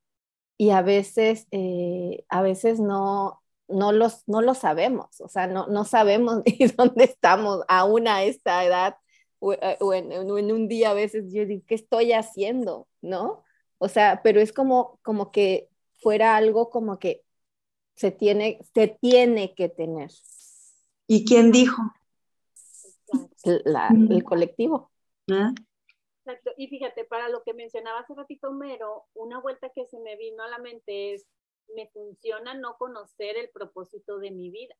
[0.57, 5.67] y a veces, eh, a veces no, no, los, no lo sabemos, o sea, no,
[5.67, 8.95] no sabemos ni dónde estamos aún a esta edad
[9.39, 12.87] o, eh, en, en, un día a veces yo digo, ¿qué estoy haciendo?
[13.01, 13.43] ¿No?
[13.79, 15.69] O sea, pero es como, como que
[16.01, 17.23] fuera algo como que
[17.95, 20.11] se tiene, se tiene que tener.
[21.07, 21.81] ¿Y quién dijo?
[23.43, 24.91] La, el colectivo.
[25.31, 25.53] ¿Ah?
[26.25, 26.51] Exacto.
[26.57, 30.43] Y fíjate, para lo que mencionaba hace ratito Mero, una vuelta que se me vino
[30.43, 31.25] a la mente es,
[31.73, 34.75] me funciona no conocer el propósito de mi vida.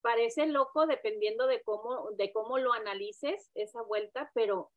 [0.00, 4.70] Parece loco dependiendo de cómo, de cómo lo analices esa vuelta, pero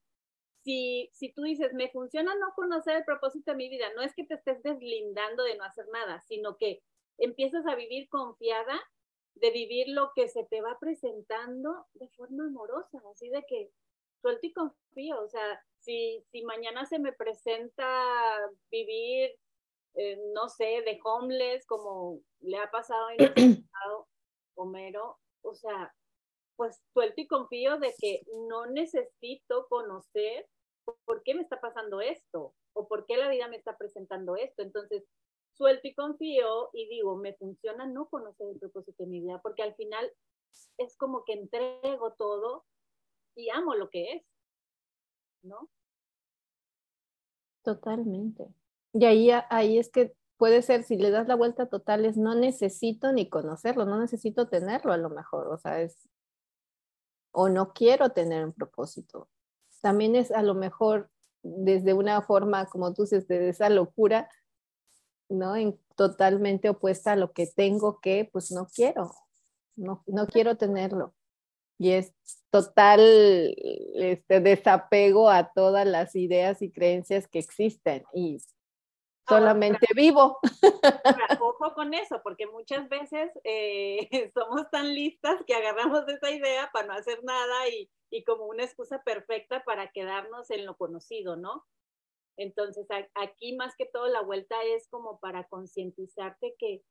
[0.63, 4.13] si, si tú dices, me funciona no conocer el propósito de mi vida, no es
[4.13, 6.81] que te estés deslindando de no hacer nada, sino que
[7.17, 8.79] empiezas a vivir confiada
[9.35, 13.71] de vivir lo que se te va presentando de forma amorosa, así de que
[14.21, 17.87] suelto y confío, o sea, si, si mañana se me presenta
[18.69, 19.31] vivir,
[19.95, 23.33] eh, no sé, de homeless, como le ha pasado en el
[23.71, 24.07] pasado,
[24.55, 25.93] Homero, o sea,
[26.59, 30.45] pues suelto y confío de que no necesito conocer
[31.05, 34.61] por qué me está pasando esto o por qué la vida me está presentando esto.
[34.61, 35.05] Entonces,
[35.53, 39.63] suelto y confío y digo, me funciona no conocer el propósito de mi vida, porque
[39.63, 40.11] al final
[40.77, 42.65] es como que entrego todo
[43.37, 44.23] y amo lo que es,
[45.43, 45.69] ¿no?
[47.63, 48.53] Totalmente.
[48.91, 52.35] Y ahí, ahí es que puede ser, si le das la vuelta total, es no
[52.35, 56.09] necesito ni conocerlo, no necesito tenerlo a lo mejor, o sea, es,
[57.31, 59.29] o no quiero tener un propósito.
[59.81, 61.09] También es a lo mejor
[61.41, 64.29] desde una forma, como tú dices, de esa locura,
[65.29, 65.55] ¿no?
[65.55, 69.11] En, totalmente opuesta a lo que tengo que, pues no quiero,
[69.75, 71.13] no, no quiero tenerlo.
[71.77, 72.13] Y es
[72.49, 73.01] total
[73.95, 78.37] este, desapego a todas las ideas y creencias que existen y
[79.29, 80.39] solamente vivo.
[81.39, 86.87] Ojo con eso, porque muchas veces eh, somos tan listas que agarramos esa idea para
[86.87, 91.65] no hacer nada y, y como una excusa perfecta para quedarnos en lo conocido, ¿no?
[92.37, 96.83] Entonces, aquí más que todo la vuelta es como para concientizarte que,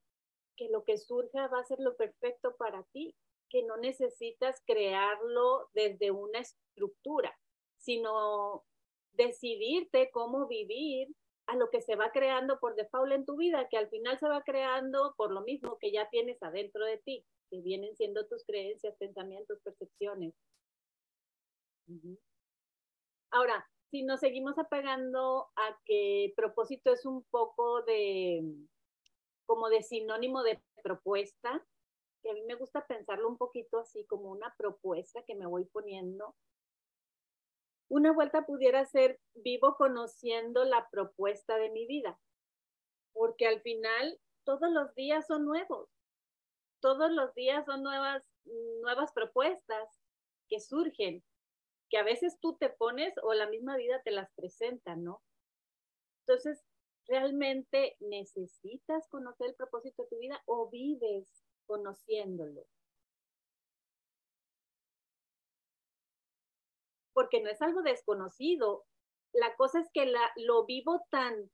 [0.56, 3.16] que lo que surja va a ser lo perfecto para ti,
[3.48, 7.34] que no necesitas crearlo desde una estructura,
[7.78, 8.66] sino
[9.12, 11.08] decidirte cómo vivir
[11.48, 14.28] a lo que se va creando por default en tu vida, que al final se
[14.28, 18.44] va creando por lo mismo que ya tienes adentro de ti, que vienen siendo tus
[18.44, 20.34] creencias, pensamientos, percepciones.
[23.30, 28.44] Ahora, si nos seguimos apegando a que propósito es un poco de,
[29.46, 31.66] como de sinónimo de propuesta,
[32.22, 35.64] que a mí me gusta pensarlo un poquito así como una propuesta que me voy
[35.64, 36.34] poniendo.
[37.88, 42.18] Una vuelta pudiera ser vivo conociendo la propuesta de mi vida,
[43.12, 45.88] porque al final todos los días son nuevos,
[46.80, 48.22] todos los días son nuevas,
[48.82, 49.88] nuevas propuestas
[50.48, 51.22] que surgen
[51.90, 55.22] que a veces tú te pones o la misma vida te las presenta, ¿no?
[56.26, 56.62] Entonces,
[57.06, 61.26] ¿realmente necesitas conocer el propósito de tu vida o vives
[61.66, 62.66] conociéndolo?
[67.18, 68.84] Porque no es algo desconocido.
[69.32, 71.50] La cosa es que lo vivo tan,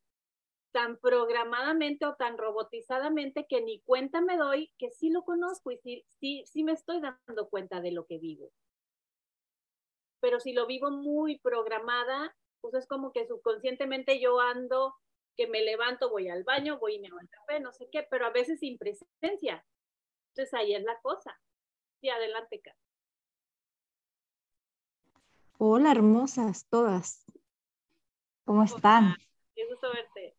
[0.73, 5.79] tan programadamente o tan robotizadamente que ni cuenta me doy que sí lo conozco y
[5.79, 8.53] sí, sí, sí me estoy dando cuenta de lo que vivo
[10.21, 14.95] pero si lo vivo muy programada, pues es como que subconscientemente yo ando,
[15.37, 18.07] que me levanto, voy al baño, voy y me hago el café, no sé qué,
[18.11, 19.67] pero a veces sin presencia.
[20.29, 21.39] Entonces ahí es la cosa.
[22.01, 22.75] Sí, adelante, Kat.
[25.59, 27.25] Hola, hermosas todas.
[28.45, 29.15] ¿Cómo están?
[29.55, 30.37] Qué gusto verte.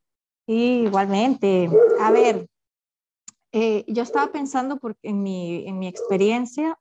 [0.48, 1.70] igualmente.
[2.00, 2.48] A ver,
[3.52, 6.78] eh, yo estaba pensando porque en mi, en mi experiencia,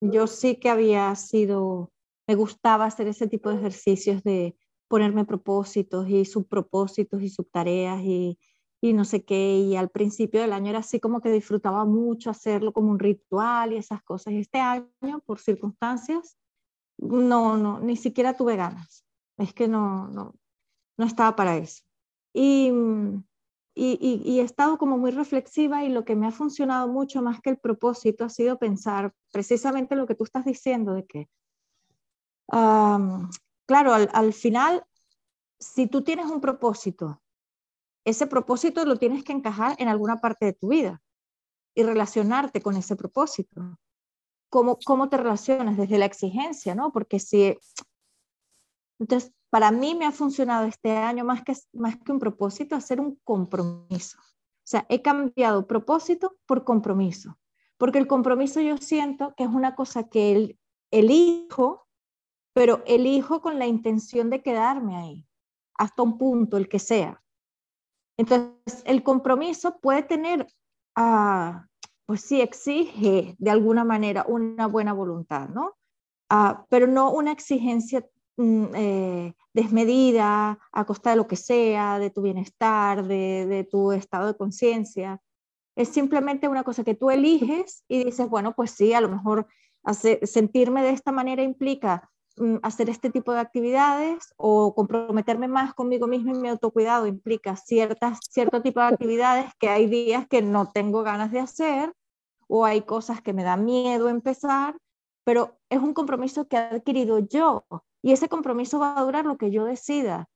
[0.00, 1.92] yo sí que había sido
[2.30, 8.38] me gustaba hacer ese tipo de ejercicios de ponerme propósitos y subpropósitos y subtareas y,
[8.80, 9.58] y no sé qué.
[9.58, 13.72] Y al principio del año era así como que disfrutaba mucho hacerlo como un ritual
[13.72, 14.34] y esas cosas.
[14.34, 16.38] Este año, por circunstancias,
[17.00, 19.04] no, no, ni siquiera tuve ganas.
[19.36, 20.34] Es que no, no,
[20.96, 21.82] no estaba para eso.
[22.32, 22.70] Y,
[23.74, 27.40] y, y, he estado como muy reflexiva y lo que me ha funcionado mucho más
[27.40, 31.28] que el propósito ha sido pensar precisamente lo que tú estás diciendo, de que
[33.66, 34.84] claro, al, final,
[35.58, 37.22] si tú tienes un propósito,
[38.04, 41.02] ese propósito lo tienes que encajar en alguna parte de tu vida
[41.74, 43.78] y relacionarte con ese propósito.
[44.50, 45.76] ¿Cómo, cómo te relacionas?
[45.76, 46.92] Desde la exigencia, ¿no?
[46.92, 47.56] Porque si...
[48.98, 53.00] Entonces, para mí me ha funcionado este año más que, más que un propósito, hacer
[53.00, 54.18] un compromiso.
[54.18, 57.38] O sea, he cambiado propósito por compromiso,
[57.78, 60.58] porque el compromiso yo siento que es una cosa que el,
[60.90, 61.86] elijo
[62.52, 65.26] pero elijo con la intención de quedarme ahí,
[65.74, 67.22] hasta un punto, el que sea.
[68.16, 70.46] Entonces, el compromiso puede tener,
[70.96, 71.66] ah,
[72.10, 75.76] pues sí, exige de alguna manera una buena voluntad, ¿no?
[76.28, 78.04] Ah, pero no una exigencia
[78.36, 84.26] mm, eh, desmedida a costa de lo que sea, de tu bienestar, de, tu estado
[84.26, 85.22] de conciencia.
[85.76, 89.46] Es simplemente una cosa que tú eliges y dices, bueno, pues sí, a lo mejor
[90.24, 96.06] sentirme de esta manera implica Mm, hacer este tipo de actividades o comprometerme más conmigo
[96.06, 100.70] mismo y mi autocuidado implica ciertas, cierto tipo de actividades que hay días que no
[100.72, 101.92] tengo ganas de hacer
[102.50, 104.76] o hay cosas que me da miedo empezar,
[105.24, 107.64] pero es un compromiso que he adquirido yo
[108.02, 110.28] y ese compromiso va a durar lo que yo decida.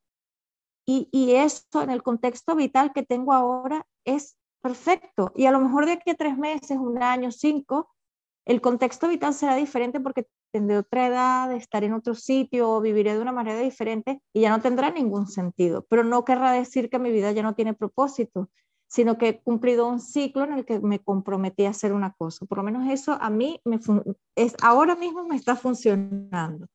[0.87, 5.33] Y, y eso en el contexto vital que tengo ahora es perfecto.
[5.35, 7.91] Y a lo mejor de aquí a tres meses, un año, cinco,
[8.47, 13.15] El contexto vital será diferente porque tendré otra edad, estar en otro sitio, o viviré
[13.15, 15.87] de una manera diferente y ya no tendrá ningún sentido.
[15.89, 18.51] Pero no querrá decir que mi vida ya no tiene propósito,
[18.95, 22.47] sino que he cumplido un ciclo en el que me comprometí a hacer una cosa.
[22.47, 23.81] Por lo menos eso a mí me
[24.37, 26.69] es, ahora mismo me está funcionando.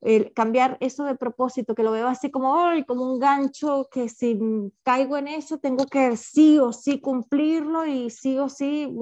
[0.00, 4.40] El cambiar eso de propósito, que lo veo así como, como un gancho, que si
[4.82, 8.92] caigo en eso, tengo que sí o sí cumplirlo y sí o sí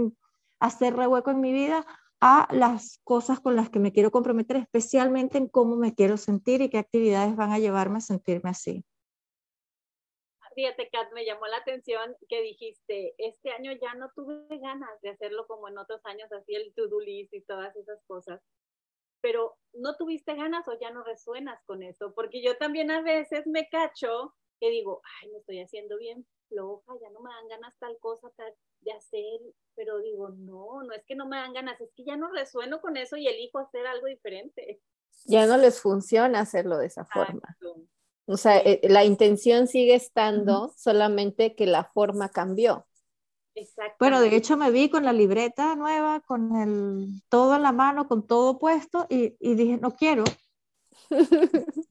[0.58, 1.86] hacer rehueco en mi vida
[2.20, 6.60] a las cosas con las que me quiero comprometer, especialmente en cómo me quiero sentir
[6.60, 8.84] y qué actividades van a llevarme a sentirme así.
[10.54, 15.10] Fíjate, Kat, me llamó la atención que dijiste, este año ya no tuve ganas de
[15.10, 18.40] hacerlo como en otros años, así el to-do list y todas esas cosas.
[19.20, 22.12] Pero ¿no tuviste ganas o ya no resuenas con eso?
[22.14, 26.92] Porque yo también a veces me cacho que digo, ay, me estoy haciendo bien floja,
[27.00, 29.40] ya no me dan ganas tal cosa tal, de hacer,
[29.74, 32.80] pero digo, no, no es que no me dan ganas, es que ya no resueno
[32.80, 34.82] con eso y elijo hacer algo diferente.
[35.26, 37.56] Ya no les funciona hacerlo de esa forma.
[38.26, 42.86] O sea, eh, la intención sigue estando, solamente que la forma cambió.
[43.98, 48.06] Bueno, de hecho me vi con la libreta nueva, con el todo en la mano,
[48.06, 50.24] con todo puesto y, y dije, no quiero.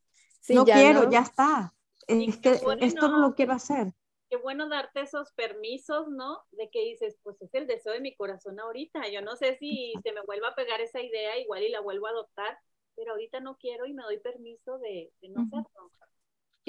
[0.49, 1.73] no quiero, ya está.
[2.07, 3.93] Es que esto no lo quiero hacer
[4.29, 6.43] qué bueno darte esos permisos, ¿no?
[6.51, 9.09] De que dices, pues es el deseo de mi corazón ahorita.
[9.09, 12.07] Yo no sé si se me vuelva a pegar esa idea igual y la vuelvo
[12.07, 12.57] a adoptar,
[12.95, 15.91] pero ahorita no quiero y me doy permiso de, no hacerlo.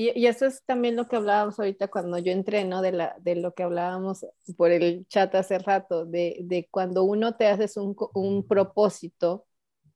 [0.01, 2.81] Y, y, eso es también lo que hablábamos ahorita cuando yo entré, ¿no?
[2.81, 4.25] De, la, de lo que hablábamos
[4.57, 9.47] por el chat hace rato, de, de cuando uno te haces un, un propósito,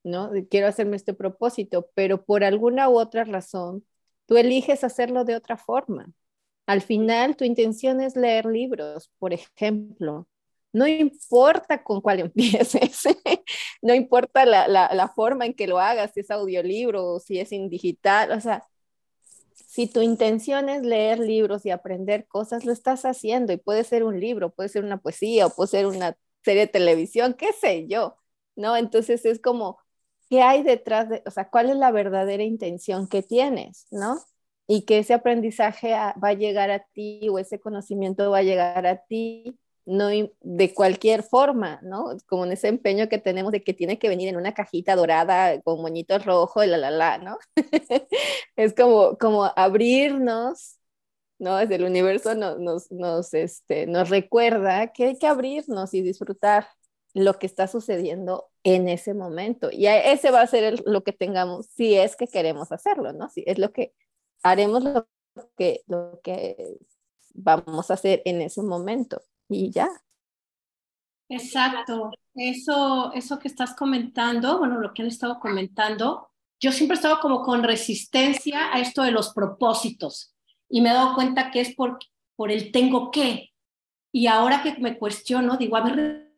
[0.02, 0.30] ¿no?
[0.50, 3.86] quiero hacerme este propósito, pero por alguna u otra razón,
[4.26, 6.12] tú eliges hacerlo de otra forma.
[6.66, 10.28] Al final, tu intención es leer libros, por ejemplo.
[10.72, 13.04] No importa con cuál empieces,
[13.82, 17.52] no importa la, la, forma en que lo hagas, si es audiolibro o si es
[17.52, 18.64] en digital, o sea,
[19.74, 24.04] si tu intención es leer libros y aprender cosas, lo estás haciendo y puede ser
[24.04, 27.88] un libro, puede ser una poesía o puede ser una serie de televisión, qué sé
[27.88, 28.14] yo,
[28.54, 28.76] ¿no?
[28.76, 29.78] Entonces es como,
[30.30, 34.20] ¿qué hay detrás de, o sea, cuál es la verdadera intención que tienes, ¿no?
[34.66, 38.86] y que ese aprendizaje va a llegar a ti o ese conocimiento va a llegar
[38.86, 42.16] a ti no de cualquier forma, ¿no?
[42.26, 45.60] Como en ese empeño que tenemos de que tiene que venir en una cajita dorada
[45.62, 47.38] con moñitos rojos y la la la, ¿no?
[48.56, 50.78] es como, como abrirnos,
[51.38, 51.56] ¿no?
[51.58, 56.66] Desde el universo nos, nos, nos, este, nos recuerda que hay que abrirnos y disfrutar
[57.12, 59.70] lo que está sucediendo en ese momento.
[59.70, 63.28] Y ese va a ser lo que tengamos, si es que queremos hacerlo, ¿no?
[63.28, 63.94] Si es lo que
[64.42, 65.06] haremos lo
[65.56, 66.78] que, lo que
[67.34, 69.88] vamos a hacer en ese momento y ya.
[71.28, 76.30] Exacto, eso, eso que estás comentando, bueno, lo que han estado comentando,
[76.60, 80.34] yo siempre he estado como con resistencia a esto de los propósitos
[80.68, 81.98] y me he dado cuenta que es por,
[82.36, 83.52] por el tengo que.
[84.12, 86.30] Y ahora que me cuestiono, digo, a ver,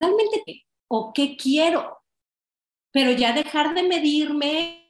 [0.00, 0.62] ¿realmente qué?
[0.88, 1.98] ¿O qué quiero?
[2.92, 4.84] Pero ya dejar de medirme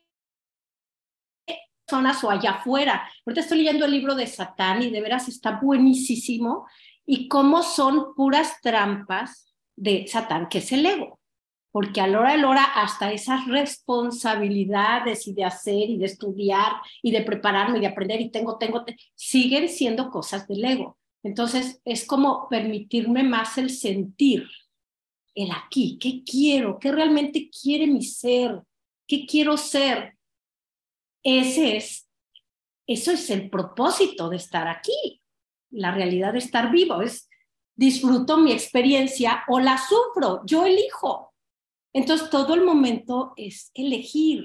[1.89, 3.09] zonas o allá afuera.
[3.27, 6.67] Ahorita estoy leyendo el libro de Satán y de veras está buenísimo
[7.07, 11.21] y cómo son puras trampas de Satán, que es el ego.
[11.71, 16.07] Porque a la hora de la hora hasta esas responsabilidades y de hacer y de
[16.07, 18.85] estudiar y de prepararme y de aprender y tengo, tengo,
[19.15, 20.99] siguen siendo cosas del ego.
[21.25, 24.47] Entonces es como permitirme más el sentir,
[25.35, 28.63] el aquí, qué quiero, qué realmente quiere mi ser,
[29.09, 30.17] qué quiero ser,
[31.25, 32.07] ese es,
[32.87, 35.23] eso es el propósito de estar aquí.
[35.75, 37.29] La realidad de estar vivo es
[37.77, 41.35] disfruto mi experiencia o la sufro, yo elijo.
[41.93, 44.45] Entonces todo el momento es elegir.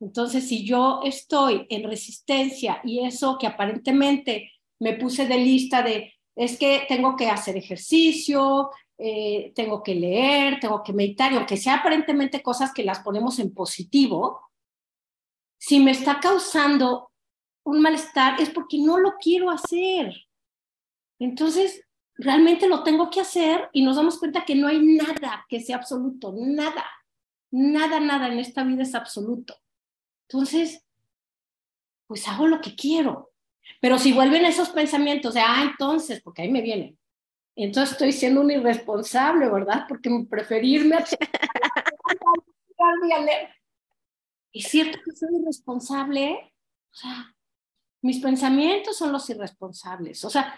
[0.00, 6.12] Entonces si yo estoy en resistencia y eso que aparentemente me puse de lista de
[6.36, 11.56] es que tengo que hacer ejercicio, eh, tengo que leer, tengo que meditar, y aunque
[11.56, 14.40] sea aparentemente cosas que las ponemos en positivo,
[15.58, 17.10] si me está causando
[17.64, 20.14] un malestar es porque no lo quiero hacer.
[21.18, 21.82] Entonces,
[22.16, 25.76] realmente lo tengo que hacer y nos damos cuenta que no hay nada que sea
[25.76, 26.84] absoluto, nada,
[27.50, 29.56] nada, nada en esta vida es absoluto.
[30.28, 30.84] Entonces,
[32.06, 33.32] pues hago lo que quiero.
[33.80, 36.98] Pero si vuelven esos pensamientos de, ah, entonces, porque ahí me vienen,
[37.56, 39.86] entonces estoy siendo un irresponsable, ¿verdad?
[39.88, 41.04] Porque preferirme a...
[44.52, 46.52] ¿es cierto que soy irresponsable?
[46.92, 47.33] O sea,
[48.04, 50.24] mis pensamientos son los irresponsables.
[50.24, 50.54] O sea,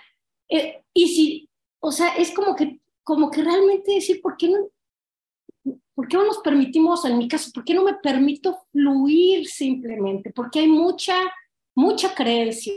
[0.49, 4.69] eh, y si, o sea, es como que, como que realmente decir, ¿por qué no?
[5.95, 10.31] ¿por qué no nos permitimos, en mi caso, por qué no me permito fluir simplemente?
[10.31, 11.15] Porque hay mucha,
[11.75, 12.75] mucha creencia.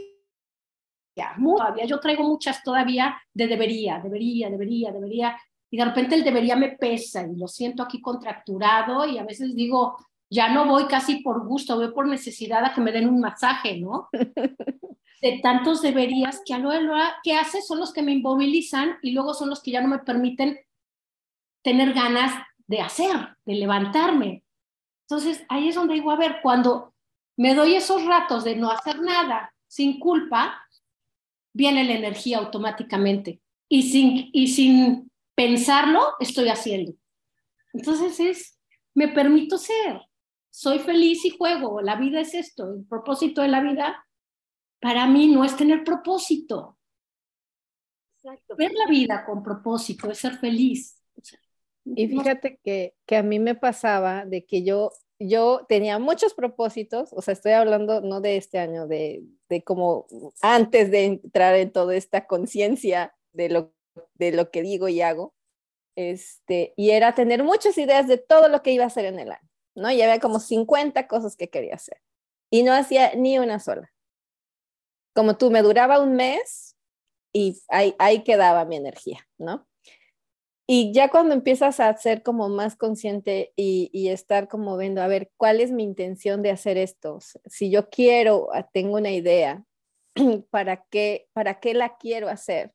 [1.13, 5.37] Todavía, yo traigo muchas todavía de debería, debería, debería, debería,
[5.69, 9.53] y de repente el debería me pesa y lo siento aquí contracturado y a veces
[9.53, 9.97] digo,
[10.29, 13.79] ya no voy casi por gusto, voy por necesidad a que me den un masaje,
[13.79, 14.09] ¿no?
[15.21, 16.71] De tantos deberías que a lo
[17.23, 19.99] que hace son los que me inmovilizan y luego son los que ya no me
[19.99, 20.59] permiten
[21.61, 22.33] tener ganas
[22.67, 24.43] de hacer, de levantarme.
[25.09, 26.93] Entonces, ahí es donde digo, a ver, cuando
[27.35, 30.65] me doy esos ratos de no hacer nada sin culpa,
[31.53, 33.41] viene la energía automáticamente.
[33.67, 36.93] Y sin, y sin pensarlo, estoy haciendo.
[37.73, 38.59] Entonces es,
[38.93, 40.01] me permito ser.
[40.49, 41.81] Soy feliz y juego.
[41.81, 42.73] La vida es esto.
[42.73, 44.05] El propósito de la vida
[44.79, 46.77] para mí no es tener propósito.
[48.57, 51.01] Ver la vida con propósito es ser feliz.
[51.85, 57.11] Y fíjate que, que a mí me pasaba de que yo, yo tenía muchos propósitos,
[57.13, 60.05] o sea, estoy hablando no de este año, de, de como
[60.41, 63.73] antes de entrar en toda esta conciencia de lo,
[64.15, 65.33] de lo que digo y hago,
[65.95, 69.31] este, y era tener muchas ideas de todo lo que iba a hacer en el
[69.31, 69.48] año,
[69.79, 69.91] ¿no?
[69.91, 72.01] Y había como 50 cosas que quería hacer
[72.49, 73.91] y no hacía ni una sola.
[75.15, 76.75] Como tú, me duraba un mes
[77.33, 79.67] y ahí, ahí quedaba mi energía, ¿no?
[80.71, 85.31] Y ya cuando empiezas a ser como más consciente y, estar como viendo, a ver,
[85.35, 87.17] ¿cuál es mi intención de hacer esto?
[87.45, 89.63] Si yo quiero, ah, tengo una idea,
[90.51, 92.71] ¿para qué, para qué la quiero hacer?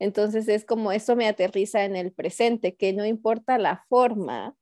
[0.00, 4.56] Entonces es como eso me aterriza en el presente, que no importa la forma,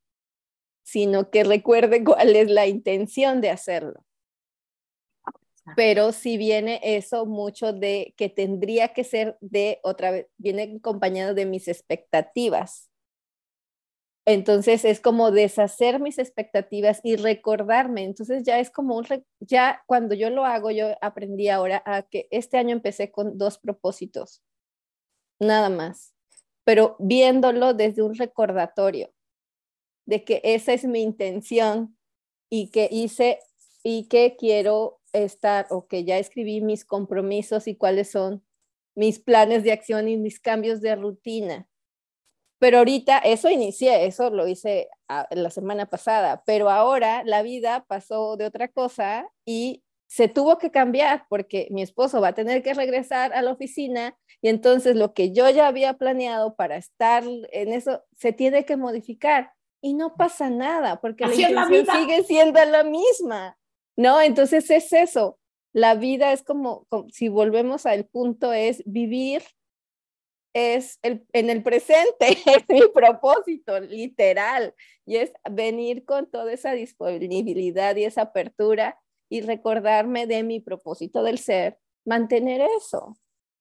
[0.87, 4.07] sino que recuerde cuál es la intención de hacerlo
[5.75, 11.35] pero si viene eso mucho de que tendría que ser de otra vez, viene acompañado
[11.35, 12.89] de mis expectativas.
[14.25, 18.05] Entonces es como deshacer mis expectativas y recordarme.
[18.05, 19.07] Entonces ya es como un,
[19.41, 23.59] ya cuando yo lo hago, yo aprendí ahora a que este año empecé con dos
[23.59, 24.43] propósitos,
[25.41, 26.15] nada más,
[26.65, 29.13] pero viéndolo desde un recordatorio
[30.07, 31.97] de que esa es mi intención
[32.49, 33.41] y que hice
[33.83, 38.45] y que quiero estar o que ya escribí mis compromisos y cuáles son
[38.97, 41.69] mis planes de acción y mis cambios de rutina.
[42.59, 44.89] Pero ahorita eso inicié, eso lo hice
[45.31, 50.71] la semana pasada, pero ahora la vida pasó de otra cosa y se tuvo que
[50.71, 55.13] cambiar porque mi esposo va a tener que regresar a la oficina y entonces lo
[55.13, 59.53] que yo ya había planeado para estar en eso se tiene que modificar
[59.87, 63.57] y no pasa nada porque la intención sigue siendo la misma.
[63.97, 64.21] ¿no?
[64.21, 65.39] Entonces es eso.
[65.73, 69.43] La vida es como, si volvemos al punto, es vivir
[70.55, 72.17] es el, en el presente,
[72.47, 74.75] es mi propósito, literal,
[75.05, 81.23] y es venir con toda esa disponibilidad y esa apertura y recordarme de mi propósito
[81.23, 83.19] del ser, mantener eso.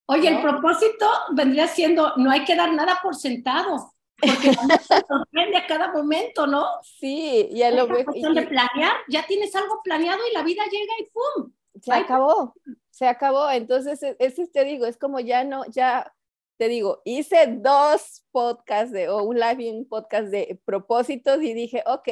[0.07, 5.57] Oye, el propósito vendría siendo, no hay que dar nada por sentado porque se sorprende
[5.57, 6.65] a cada momento, ¿no?
[6.83, 8.05] Sí, ya lo veo.
[8.05, 11.51] de planear, ya tienes algo planeado y la vida llega y ¡pum!
[11.81, 12.53] Se acabó,
[12.89, 13.49] se acabó.
[13.49, 16.13] Entonces, e, eso te digo, es como ya no, ya
[16.57, 21.53] te digo, hice dos podcasts de, o un live y un podcast de propósitos y
[21.53, 22.07] dije, ok,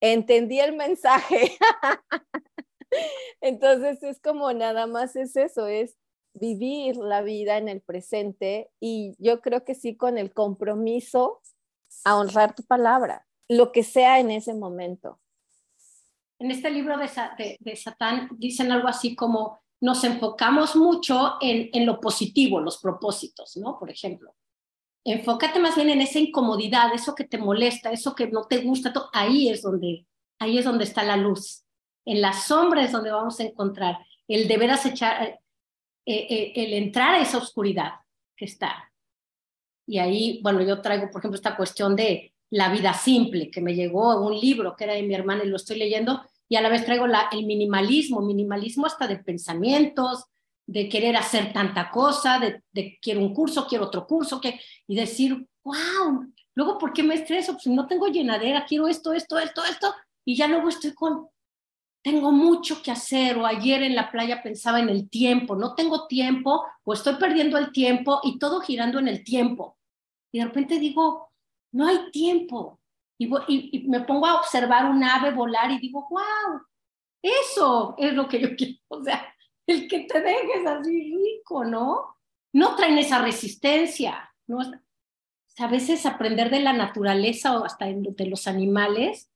[0.00, 1.56] entendí el mensaje.
[3.40, 5.96] Entonces es como nada más es eso, es
[6.38, 11.40] vivir la vida en el presente y yo creo que sí con el compromiso
[12.04, 15.20] a honrar tu palabra, lo que sea en ese momento.
[16.38, 22.00] En este libro de, Satán dicen algo así como nos enfocamos mucho en, en, lo
[22.00, 23.78] positivo, los propósitos, ¿no?
[23.78, 24.34] Por ejemplo,
[25.04, 28.92] enfócate más bien en esa incomodidad, eso que te molesta, eso que no te gusta,
[29.12, 30.06] ahí es donde,
[30.38, 31.64] ahí es donde está la luz.
[32.04, 35.40] En la sombra es donde vamos a encontrar el deber acechar,
[36.06, 37.94] eh, eh, el entrar a esa oscuridad
[38.36, 38.92] que está.
[39.86, 43.74] Y ahí, bueno, yo traigo, por ejemplo, esta cuestión de la vida simple, que me
[43.74, 46.68] llegó un libro que era de mi hermana y lo estoy leyendo, y a la
[46.68, 50.26] vez traigo el minimalismo, minimalismo hasta de pensamientos,
[50.64, 54.94] de querer hacer tanta cosa, de, de quiero un curso, quiero otro curso, que, y
[54.94, 57.54] decir, wow, luego, ¿por qué me estreso?
[57.54, 59.92] Pues no tengo llenadera, quiero esto, esto, esto, esto,
[60.24, 61.28] y ya luego estoy con,
[62.06, 66.06] tengo mucho que hacer o ayer en la playa pensaba en el tiempo, no tengo
[66.06, 69.76] tiempo o estoy perdiendo el tiempo y todo girando en el tiempo.
[70.30, 71.32] Y de repente digo,
[71.72, 72.78] no hay tiempo.
[73.18, 76.60] Y, me pongo a observar un ave volar y digo, wow,
[77.20, 78.74] eso es lo que yo quiero.
[78.88, 79.26] O sea,
[79.66, 82.18] el que te dejes así rico, ¿no?
[82.52, 84.58] No traen esa resistencia, ¿no?
[85.58, 89.28] a veces aprender de la naturaleza o hasta de los animales,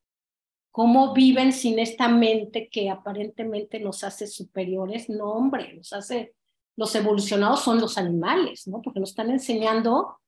[0.70, 5.08] cómo viven sin esta mente que aparentemente nos hace superiores.
[5.08, 6.34] No, hombre, nos hace,
[6.76, 8.80] los evolucionados son los animales, ¿no?
[8.80, 10.18] Porque nos están enseñando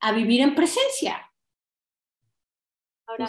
[0.00, 1.30] a vivir en presencia.
[3.06, 3.28] Ahora,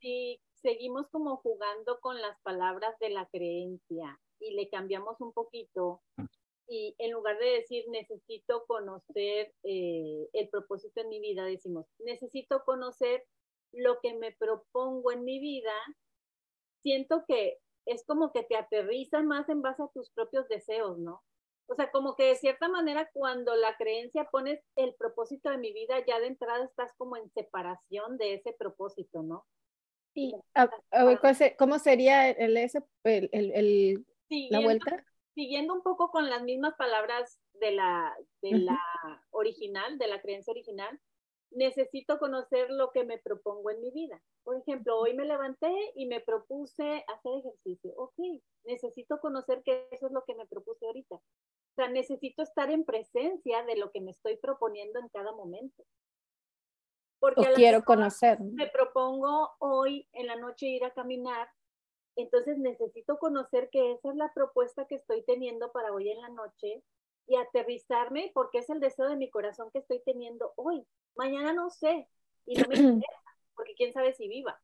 [0.00, 6.02] si, seguimos como jugando con las palabras de la creencia y le cambiamos un poquito,
[6.68, 12.64] y en lugar de decir necesito conocer eh, el propósito en mi vida, decimos necesito
[12.64, 13.24] conocer
[13.72, 15.74] lo que me propongo en mi vida,
[16.82, 21.22] siento que es como que te aterriza más en base a tus propios deseos, ¿no?
[21.66, 25.72] O sea, como que de cierta manera cuando la creencia pones el propósito de mi
[25.72, 29.46] vida, ya de entrada estás como en separación de ese propósito, ¿no?
[30.14, 30.34] Sí.
[31.58, 34.06] ¿Cómo sería el, el, el,
[34.50, 35.04] la vuelta?
[35.34, 38.78] Siguiendo un poco con las mismas palabras de la, de la
[39.30, 41.00] original, de la creencia original,
[41.54, 44.20] necesito conocer lo que me propongo en mi vida.
[44.44, 47.92] Por ejemplo, hoy me levanté y me propuse hacer ejercicio.
[47.96, 48.18] Ok,
[48.64, 51.16] necesito conocer que eso es lo que me propuse ahorita.
[51.16, 55.84] O sea, necesito estar en presencia de lo que me estoy proponiendo en cada momento.
[57.18, 58.40] Porque quiero conocer.
[58.40, 61.48] Me propongo hoy en la noche ir a caminar,
[62.16, 66.28] entonces necesito conocer que esa es la propuesta que estoy teniendo para hoy en la
[66.28, 66.82] noche
[67.26, 70.86] y aterrizarme porque es el deseo de mi corazón que estoy teniendo hoy.
[71.16, 72.08] Mañana no sé
[72.46, 73.22] y no me interesa
[73.54, 74.60] porque quién sabe si viva,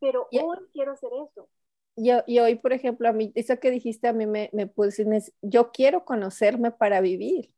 [0.00, 1.48] pero hoy quiero hacer eso.
[1.96, 5.06] Y, y, hoy, por ejemplo, a mí, eso que dijiste a mí me, me decir,
[5.40, 7.54] yo quiero conocerme para vivir.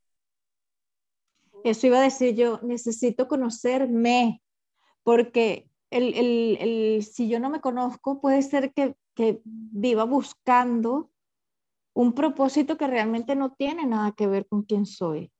[1.64, 4.40] Eso iba a decir yo, necesito conocerme,
[5.02, 11.10] porque el, el, el, si yo no me conozco, puede ser que, que viva buscando
[11.94, 15.32] un propósito que realmente no tiene nada que ver con quién soy.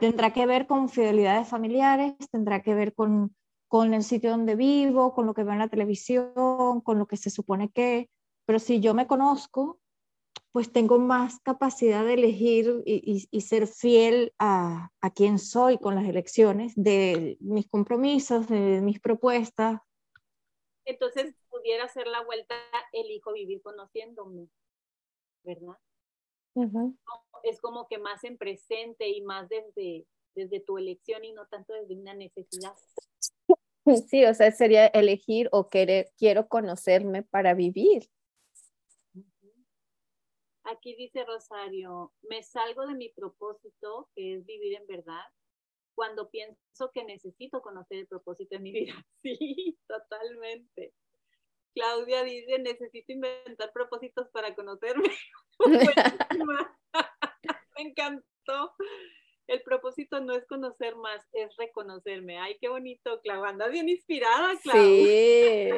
[0.00, 3.36] Tendrá que ver con fidelidades familiares, tendrá que ver con,
[3.68, 7.16] con el sitio donde vivo, con lo que veo en la televisión, con lo que
[7.16, 8.10] se supone que,
[8.44, 9.80] pero si yo me conozco,
[10.50, 15.94] pues tengo más capacidad de elegir y, y, ser fiel a, a quién soy con
[15.94, 19.80] las elecciones, de mis compromisos, de mis propuestas.
[20.84, 22.56] Entonces pudiera ser la vuelta,
[22.92, 24.48] elijo vivir conociéndome.
[25.44, 25.76] ¿verdad?
[27.42, 31.72] Es como que más en presente y más desde, desde tu elección y no tanto
[31.74, 32.74] desde una necesidad.
[34.08, 38.08] Sí, o sea, sería elegir o querer, quiero conocerme para vivir.
[40.64, 45.24] Aquí dice Rosario, me salgo de mi propósito, que es vivir en verdad,
[45.94, 49.06] cuando pienso que necesito conocer el propósito de mi vida.
[49.22, 50.94] Sí, totalmente.
[51.74, 55.10] Claudia dice, necesito inventar propósitos para conocerme.
[57.76, 58.74] Me encantó.
[59.48, 62.38] El propósito no es conocer más, es reconocerme.
[62.38, 63.44] Ay, qué bonito, Clau.
[63.44, 64.76] Andas bien inspirada, Clau.
[64.76, 65.70] Sí.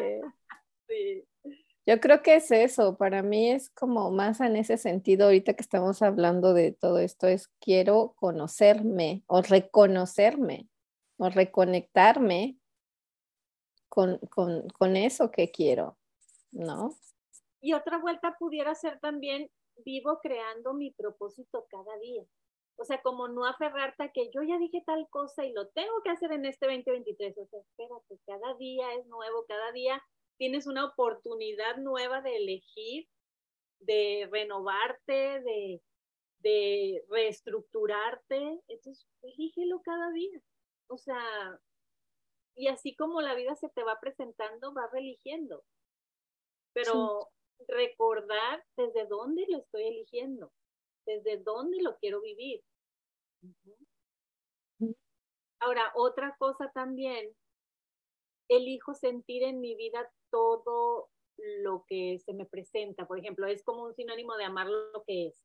[0.87, 1.25] sí.
[1.87, 2.97] Yo creo que es eso.
[2.97, 7.27] Para mí es como más en ese sentido, ahorita que estamos hablando de todo esto,
[7.27, 10.69] es quiero conocerme o reconocerme
[11.19, 12.57] o reconectarme
[13.95, 15.97] con, con, con eso que quiero,
[16.51, 16.91] ¿no?
[17.61, 19.49] Y otra vuelta pudiera ser también
[19.85, 22.25] vivo creando mi propósito cada día.
[22.77, 26.03] O sea, como no aferrarte a que yo ya dije tal cosa y lo tengo
[26.03, 27.39] que hacer en este 2023.
[27.39, 30.03] O sea, espérate, cada día es nuevo, cada día
[30.37, 33.09] tienes una oportunidad nueva de elegir,
[33.79, 35.83] de renovarte, de,
[36.41, 38.61] de reestructurarte.
[38.67, 40.41] Entonces, elígelo cada día.
[40.89, 41.23] O sea,
[42.55, 45.65] y así como la vida se te va presentando, va religiendo.
[46.73, 47.31] Pero
[47.69, 50.53] recordar desde dónde lo estoy eligiendo,
[51.07, 52.63] desde dónde lo quiero vivir.
[55.61, 57.35] Ahora, otra cosa también,
[58.49, 63.07] elijo sentir en mi vida todo lo que se me presenta.
[63.07, 65.43] Por ejemplo, es como un sinónimo de amar lo que es,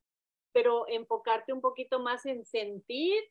[0.51, 3.24] pero enfocarte un poquito más en sentir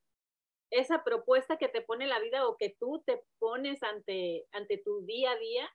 [0.70, 5.04] esa propuesta que te pone la vida o que tú te pones ante, ante tu
[5.04, 5.68] día a día,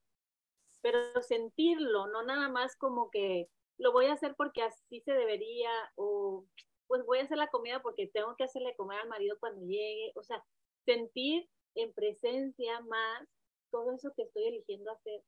[0.81, 5.71] pero sentirlo, no nada más como que lo voy a hacer porque así se debería
[5.95, 6.45] o
[6.87, 10.11] pues voy a hacer la comida porque tengo que hacerle comer al marido cuando llegue,
[10.15, 10.43] o sea,
[10.85, 13.27] sentir en presencia más
[13.71, 15.23] todo eso que estoy eligiendo hacer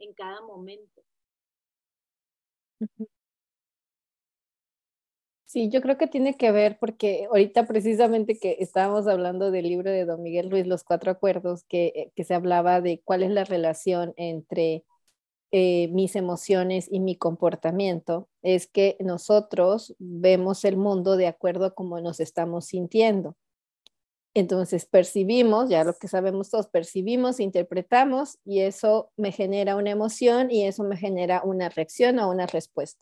[0.00, 1.02] en cada momento.
[5.58, 9.90] Sí, yo creo que tiene que ver porque ahorita precisamente que estábamos hablando del libro
[9.90, 13.32] de Don Miguel Ruiz, Los Cuatro Acuerdos, que, eh, que se hablaba de cuál es
[13.32, 14.84] la relación entre
[15.50, 21.74] eh, mis emociones y mi comportamiento, es que nosotros vemos el mundo de acuerdo a
[21.74, 23.36] cómo nos estamos sintiendo.
[24.34, 30.52] Entonces percibimos, ya lo que sabemos todos, percibimos, interpretamos y eso me genera una emoción
[30.52, 33.00] y eso me genera una reacción o una respuesta,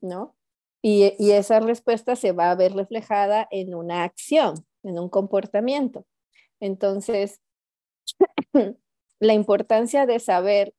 [0.00, 0.36] ¿no?
[0.82, 6.04] Y, esa respuesta se va a ver reflejada en una acción, en un comportamiento.
[6.60, 7.40] Entonces,
[9.20, 10.74] la importancia de saber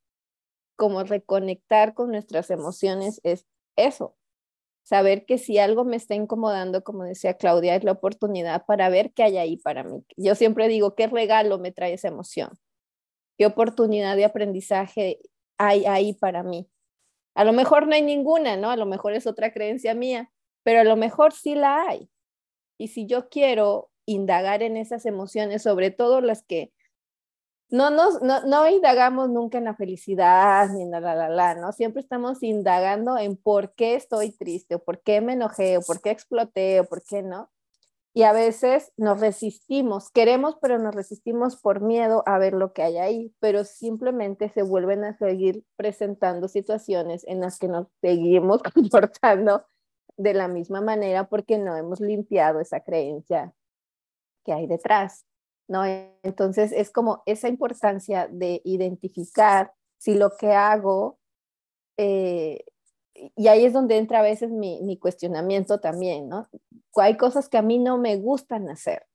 [0.76, 3.46] cómo reconectar con nuestras emociones es
[3.78, 4.18] eso,
[4.84, 9.14] saber que si algo me está incomodando, como decía Claudia, es la oportunidad para ver
[9.14, 10.06] qué hay ahí para mí.
[10.18, 12.50] Yo siempre digo, ¿qué regalo me trae esa emoción?
[13.38, 15.20] ¿Qué oportunidad de aprendizaje
[15.58, 16.70] hay ahí para mí?
[17.36, 18.70] A lo mejor no hay ninguna, ¿no?
[18.70, 20.32] A lo mejor es otra creencia mía,
[20.64, 22.10] pero a lo mejor sí la hay.
[22.78, 26.74] Y si yo quiero indagar en esas emociones, sobre todo las que
[27.70, 31.72] no, nos, no, no indagamos nunca en la felicidad ni en la, la, la, ¿no?
[31.72, 36.02] Siempre estamos indagando en por qué estoy triste, o por qué me enojé, o por
[36.02, 37.50] qué exploté, o por qué no.
[38.16, 42.84] Y a veces nos resistimos, queremos, pero nos resistimos por miedo a ver lo que
[42.84, 48.62] hay ahí, pero simplemente se vuelven a seguir presentando situaciones en las que nos seguimos
[48.74, 49.66] comportando
[50.16, 53.54] de la misma manera porque no hemos limpiado esa creencia
[54.46, 55.26] que hay detrás.
[55.68, 55.84] ¿no?
[56.22, 61.18] Entonces es como esa importancia de identificar si lo que hago,
[61.98, 62.66] eh,
[63.14, 66.48] y ahí es donde entra a veces mi, mi, cuestionamiento también, ¿no?
[66.96, 69.06] Hay cosas que a mí no me gustan hacer,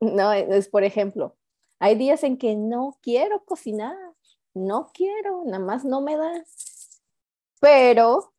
[0.00, 0.32] ¿no?
[0.32, 1.36] Es, por ejemplo,
[1.78, 3.96] hay días en que no quiero cocinar,
[4.54, 6.44] no quiero, nada más no me da,
[7.60, 8.32] pero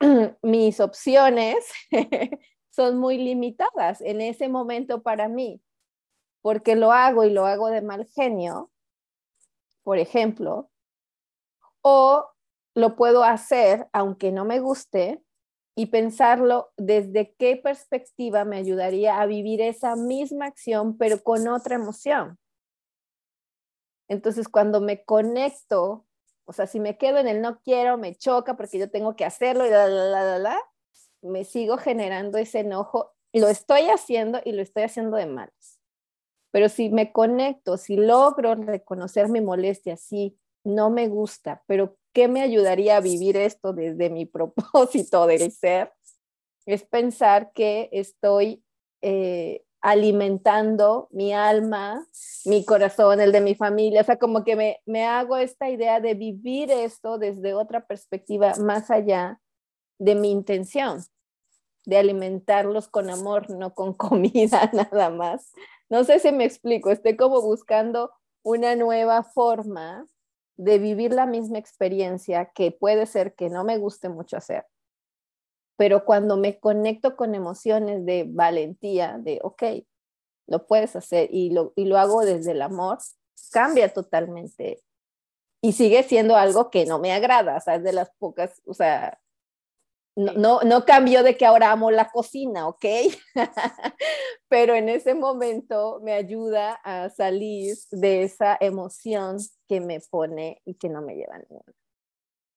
[0.42, 1.56] mis opciones
[2.70, 5.62] son muy limitadas en ese momento para mí
[6.42, 8.70] porque lo hago y lo hago de mal genio,
[9.82, 10.70] por ejemplo,
[11.82, 12.26] o
[12.78, 15.20] lo puedo hacer aunque no me guste
[15.76, 21.74] y pensarlo desde qué perspectiva me ayudaría a vivir esa misma acción, pero con otra
[21.74, 22.38] emoción.
[24.06, 26.06] Entonces, cuando me conecto,
[26.44, 29.24] o sea, si me quedo en el no quiero, me choca porque yo tengo que
[29.24, 30.60] hacerlo y la, la, la, la, la
[31.20, 33.12] me sigo generando ese enojo.
[33.32, 35.80] Lo estoy haciendo y lo estoy haciendo de malos.
[36.52, 42.26] Pero si me conecto, si logro reconocer mi molestia, sí, no me gusta, pero ¿qué
[42.26, 45.92] me ayudaría a vivir esto desde mi propósito del ser?
[46.66, 48.64] Es pensar que estoy
[49.02, 52.04] eh, alimentando mi alma,
[52.44, 56.00] mi corazón, el de mi familia, o sea, como que me, me hago esta idea
[56.00, 59.40] de vivir esto desde otra perspectiva más allá
[60.00, 61.04] de mi intención,
[61.86, 65.52] de alimentarlos con amor, no con comida nada más,
[65.88, 68.10] no sé si me explico, estoy como buscando
[68.42, 70.04] una nueva forma
[70.58, 74.66] de vivir la misma experiencia que puede ser que no me guste mucho hacer.
[75.76, 79.62] Pero cuando me conecto con emociones de valentía, de, ok,
[80.48, 82.98] lo puedes hacer y lo, y lo hago desde el amor,
[83.52, 84.82] cambia totalmente.
[85.62, 88.74] Y sigue siendo algo que no me agrada, o sea, es de las pocas, o
[88.74, 89.20] sea,
[90.18, 92.84] no, no, cambió de que ahora amo la cocina, ¿ok?
[94.48, 99.38] Pero en ese momento me ayuda a salir de esa emoción
[99.68, 101.72] que me pone y que no me lleva a ninguna.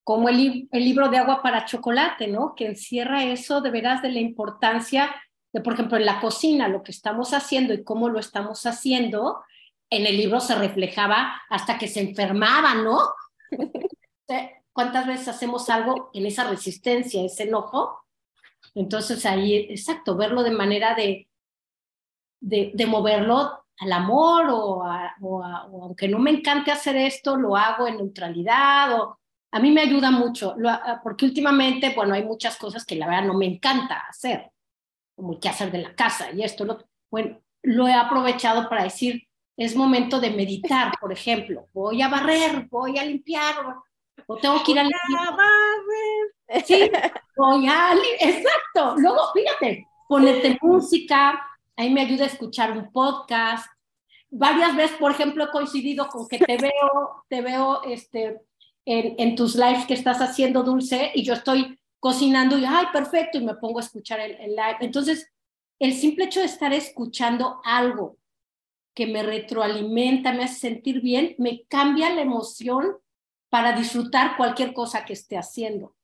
[0.03, 2.55] Como el, el libro de agua para chocolate, ¿no?
[2.55, 5.13] Que encierra eso de veras de la importancia
[5.53, 9.43] de, por ejemplo, en la cocina, lo que estamos haciendo y cómo lo estamos haciendo.
[9.89, 12.99] En el libro se reflejaba hasta que se enfermaba, ¿no?
[14.73, 18.05] ¿Cuántas veces hacemos algo en esa resistencia, ese enojo?
[18.73, 21.27] Entonces ahí, exacto, verlo de manera de,
[22.39, 24.83] de, moverlo al amor o,
[25.21, 29.19] o, aunque no me encante hacer esto, lo hago en neutralidad o
[29.53, 30.55] a mí me ayuda mucho,
[31.03, 34.49] porque últimamente, bueno, hay muchas cosas que la verdad no me encanta hacer,
[35.13, 39.27] como el hacer de la casa y esto, lo, bueno, lo he aprovechado para decir,
[39.57, 43.55] es momento de meditar, por ejemplo, voy a barrer, voy a limpiar,
[44.31, 44.87] o tengo que ir a
[46.65, 46.89] Sí,
[47.37, 48.95] voy a exacto.
[48.97, 53.67] Luego, fíjate, ponerte música, ahí me ayuda a escuchar un podcast.
[54.29, 58.41] Varias veces, por ejemplo, he coincidido con que te veo, te veo este,
[58.85, 63.37] en, en tus lives que estás haciendo dulce y yo estoy cocinando y, ay, perfecto,
[63.37, 64.77] y me pongo a escuchar el, el live.
[64.79, 65.29] Entonces,
[65.79, 68.17] el simple hecho de estar escuchando algo
[68.93, 72.97] que me retroalimenta, me hace sentir bien, me cambia la emoción
[73.51, 75.95] para disfrutar cualquier cosa que esté haciendo.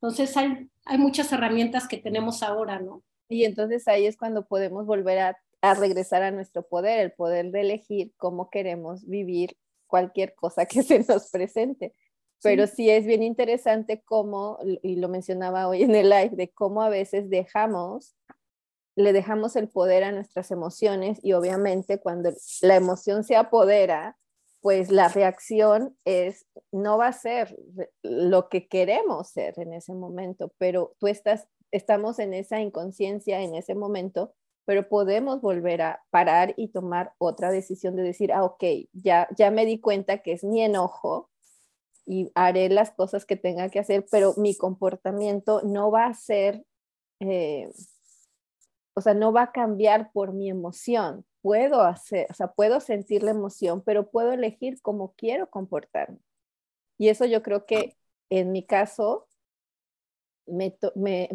[0.00, 3.02] Entonces hay, hay muchas herramientas que tenemos ahora, ¿no?
[3.28, 7.50] Y entonces ahí es cuando podemos volver a, a regresar a nuestro poder, el poder
[7.52, 9.56] de elegir cómo queremos vivir
[9.86, 11.94] cualquier cosa que se nos presente.
[12.42, 12.74] Pero sí.
[12.76, 16.90] sí es bien interesante cómo, y lo mencionaba hoy en el live, de cómo a
[16.90, 18.14] veces dejamos
[18.96, 22.30] le dejamos el poder a nuestras emociones y obviamente cuando
[22.62, 24.16] la emoción se apodera,
[24.64, 27.54] pues la reacción es, no va a ser
[28.02, 33.54] lo que queremos ser en ese momento, pero tú estás, estamos en esa inconsciencia en
[33.56, 34.32] ese momento,
[34.64, 39.50] pero podemos volver a parar y tomar otra decisión de decir, ah, ok, ya, ya
[39.50, 41.28] me di cuenta que es mi enojo
[42.06, 46.64] y haré las cosas que tenga que hacer, pero mi comportamiento no va a ser...
[47.20, 47.70] Eh,
[48.94, 51.26] o sea, no va a cambiar por mi emoción.
[51.44, 56.18] Puedo hacer, o sea, puedo sentir la emoción, pero puedo elegir cómo quiero comportarme.
[56.96, 57.98] Y eso yo creo que
[58.30, 59.28] en mi caso,
[60.46, 60.74] me,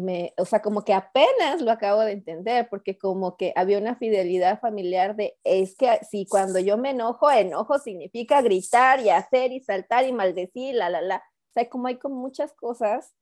[0.00, 3.94] me, o sea, como que apenas lo acabo de entender, porque como que había una
[3.94, 9.52] fidelidad familiar de, es que si cuando yo me enojo, enojo significa gritar y hacer
[9.52, 11.18] y saltar y maldecir, la, la, la.
[11.18, 13.14] O sea, como hay como muchas cosas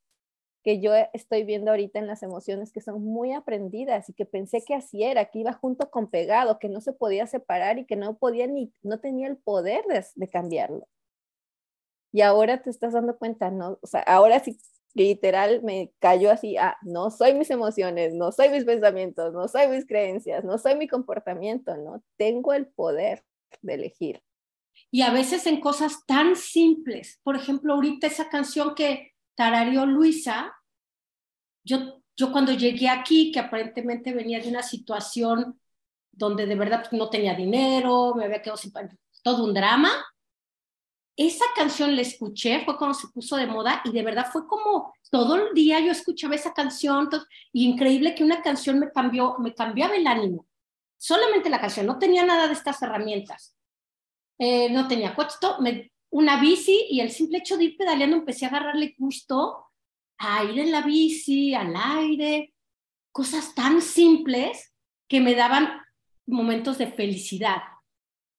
[0.63, 4.63] que yo estoy viendo ahorita en las emociones que son muy aprendidas y que pensé
[4.67, 7.97] que así era, que iba junto con pegado, que no se podía separar y que
[7.97, 10.87] no podía ni, no tenía el poder de, cambiarlo.
[12.13, 13.79] Y ahora te estás dando cuenta, ¿no?
[13.83, 14.59] O sea, ahora sí,
[14.95, 19.69] literal me cayó así, ah, no soy mis emociones, no soy mis pensamientos, no soy
[19.69, 22.03] mis creencias, no soy mi comportamiento, ¿no?
[22.17, 23.25] Tengo el poder
[23.63, 24.23] de elegir.
[24.91, 30.53] Y a veces en cosas tan simples, por ejemplo, ahorita esa canción que tarareó Luisa,
[31.62, 35.61] yo, yo cuando llegué aquí, que aparentemente venía de una situación
[36.11, 38.72] donde de verdad no tenía dinero, me había quedado sin
[39.22, 39.93] todo un drama,
[41.16, 44.93] esa canción la escuché, fue cuando se puso de moda y de verdad fue como
[45.09, 47.09] todo el día yo escuchaba esa canción
[47.53, 50.47] y increíble que una canción me cambió, me cambiaba el ánimo.
[50.97, 53.57] Solamente la canción, no tenía nada de estas herramientas.
[54.36, 58.45] Eh, no tenía coche, me, una bici y el simple hecho de ir pedaleando empecé
[58.45, 59.67] a agarrarle gusto
[60.19, 62.55] a ir en la bici, al aire,
[63.13, 64.75] cosas tan simples
[65.09, 65.81] que me daban
[66.27, 67.63] momentos de felicidad.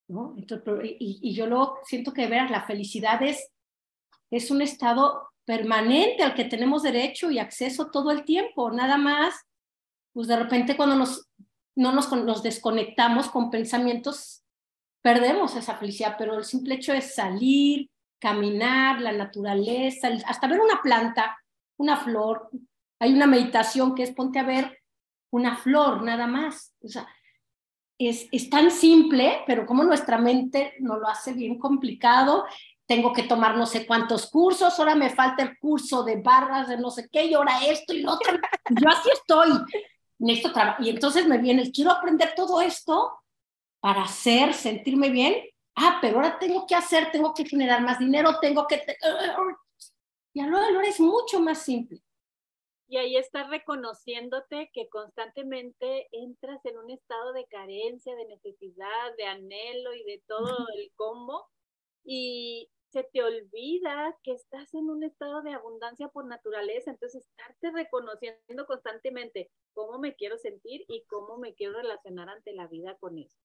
[0.07, 0.36] ¿no?
[0.38, 3.51] y, yo lo siento que veras la felicidad es,
[4.32, 9.36] es un estado permanente al que tenemos derecho y acceso todo el tiempo, nada más,
[10.13, 11.28] pues de repente cuando nos,
[11.76, 14.43] no nos, nos desconectamos con pensamientos,
[15.01, 17.89] perdemos esa felicidad, pero el simple hecho es salir,
[18.19, 21.37] caminar, la naturaleza, hasta ver una planta,
[21.77, 22.49] una flor.
[22.99, 24.81] Hay una meditación que es ponte a ver
[25.31, 26.73] una flor, nada más.
[26.83, 27.07] O sea,
[27.97, 32.45] es, es tan simple, pero como nuestra mente nos lo hace bien complicado,
[32.85, 36.77] tengo que tomar no sé cuántos cursos, ahora me falta el curso de barras de
[36.77, 38.33] no sé qué, y ahora esto y lo otro.
[38.69, 39.51] Yo así estoy.
[40.79, 43.13] Y entonces me viene, quiero aprender todo esto
[43.80, 45.49] para hacer, sentirme bien.
[45.75, 48.82] Ah, pero ahora tengo que hacer, tengo que generar más dinero, tengo que...
[50.34, 52.01] Y a lo es mucho más simple.
[52.88, 59.25] Y ahí estás reconociéndote que constantemente entras en un estado de carencia, de necesidad, de
[59.25, 61.47] anhelo y de todo el combo.
[62.03, 66.89] Y se te olvida que estás en un estado de abundancia por naturaleza.
[66.89, 72.67] Entonces, estarte reconociendo constantemente cómo me quiero sentir y cómo me quiero relacionar ante la
[72.67, 73.38] vida con eso.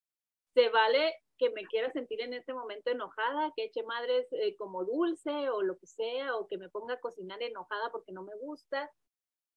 [0.55, 4.85] Se vale que me quiera sentir en este momento enojada, que eche madres eh, como
[4.85, 8.37] dulce o lo que sea, o que me ponga a cocinar enojada porque no me
[8.37, 8.91] gusta,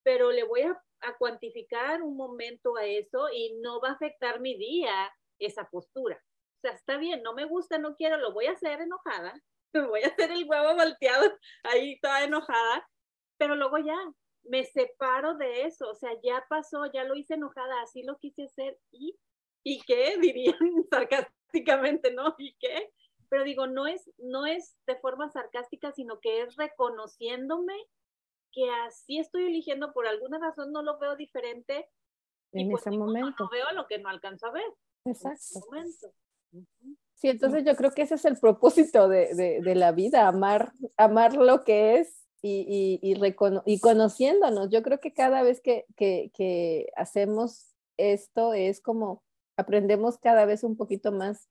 [0.03, 0.81] pero le voy a,
[1.19, 6.15] cuantificar un momento a eso y no va a afectar mi día esa postura.
[6.15, 9.33] O sea, está bien, no me gusta, no quiero, lo voy a hacer enojada,
[9.91, 12.87] voy a hacer el huevo volteado ahí toda enojada,
[13.37, 13.97] pero luego ya
[14.43, 18.45] me separo de eso, o sea, ya pasó, ya lo hice enojada, así lo quise
[18.45, 19.17] hacer y
[19.64, 20.18] ¿y qué?
[20.22, 22.36] Dirían sarcásticamente, ¿no?
[22.38, 22.91] ¿Y qué?
[23.30, 27.74] Pero digo, no es, no es de forma sarcástica, sino que es reconociéndome
[28.53, 31.89] que así estoy eligiendo, por alguna razón no lo veo diferente.
[32.53, 33.43] En pues ese momento.
[33.43, 34.74] No veo lo que no alcanzo a ver.
[35.05, 35.60] Exacto.
[37.16, 40.72] Sí, entonces yo creo que ese es el propósito de, de, de la vida, amar,
[40.97, 43.36] amar lo que es y, y, y,
[43.66, 44.70] y, conociéndonos.
[44.70, 49.24] Yo creo que cada vez que, que, que hacemos esto es como
[49.58, 51.49] aprendemos cada vez un poquito más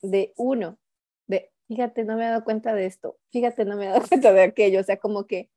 [0.00, 0.78] de uno,
[1.26, 4.32] de, fíjate, no me he dado cuenta de esto, fíjate, no me he dado cuenta
[4.32, 5.50] de aquello, o sea, como que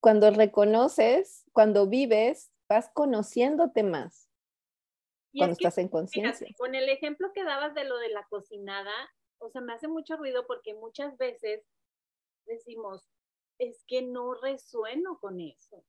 [0.00, 4.30] cuando reconoces, cuando vives, vas conociéndote más
[5.36, 6.46] cuando estás en conciencia.
[6.56, 8.92] Con el ejemplo que dabas de lo de la cocinada,
[9.38, 11.64] o sea, me hace mucho ruido porque muchas veces
[12.46, 13.08] decimos,
[13.58, 15.84] es que no resueno con eso.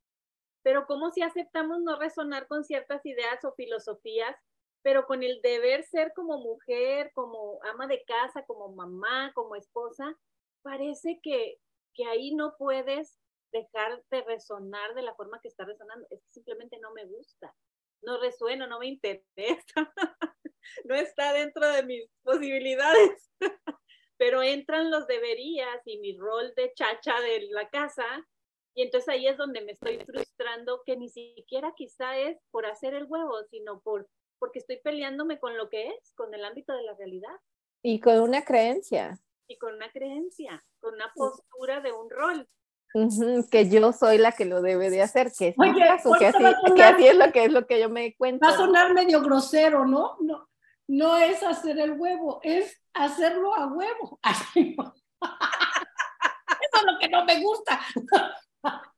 [0.64, 4.36] Pero ¿cómo si aceptamos no resonar con ciertas ideas o filosofías
[4.86, 10.16] pero con el deber ser como mujer, como ama de casa, como mamá, como esposa,
[10.62, 11.58] parece que,
[11.96, 13.20] que ahí no puedes
[13.52, 17.52] dejar de resonar de la forma que está resonando, es que simplemente no me gusta.
[18.04, 19.26] no resueno, no me interesa,
[20.86, 23.32] no está dentro de mis posibilidades.
[24.18, 28.06] Pero entran los deberías y mi rol de chacha de la casa
[28.76, 32.94] y entonces ahí es donde me estoy frustrando que ni siquiera quizá es por hacer
[32.94, 34.08] el huevo, sino por
[34.40, 37.36] porque estoy peleándome con lo que es, con el ámbito de la realidad.
[37.82, 39.20] Y con una creencia.
[39.48, 42.48] Y con una creencia, con una postura de un rol.
[43.52, 46.44] que yo soy la que lo debe de hacer, que es Oye, caso, que, así,
[46.76, 48.46] que así, es lo que es lo que yo me cuento.
[48.46, 50.18] Va a sonar medio grosero, ¿no?
[50.22, 50.50] No,
[50.88, 54.20] no es hacer el huevo, es hacerlo a huevo.
[56.62, 57.80] Eso es lo que no me gusta.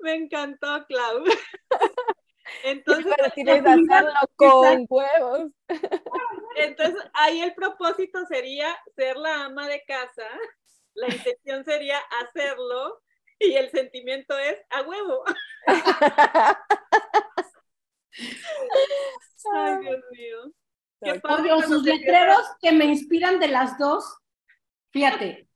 [0.00, 1.24] Me encantó, Clau.
[2.64, 5.52] Entonces, hacerlo con huevos.
[6.56, 10.26] Entonces, ahí el propósito sería ser la ama de casa,
[10.94, 13.00] la intención sería hacerlo
[13.38, 15.24] y el sentimiento es a huevo.
[19.54, 20.52] Ay, Dios mío.
[21.02, 21.20] Qué
[21.66, 24.18] sus letreros que me inspiran de las dos.
[24.90, 25.48] Fíjate,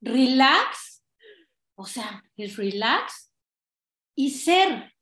[0.00, 1.04] relax,
[1.74, 3.30] o sea, es relax
[4.14, 4.93] y ser.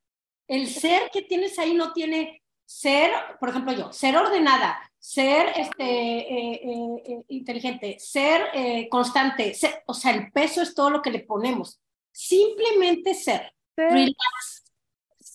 [0.49, 5.84] El ser que tienes ahí no tiene ser, por ejemplo, yo, ser ordenada, ser este,
[5.84, 9.55] eh, eh, eh, inteligente, ser constante,
[9.86, 11.80] o sea, el peso es todo lo que le ponemos.
[12.12, 13.53] Simplemente ser.
[13.76, 14.64] Relax,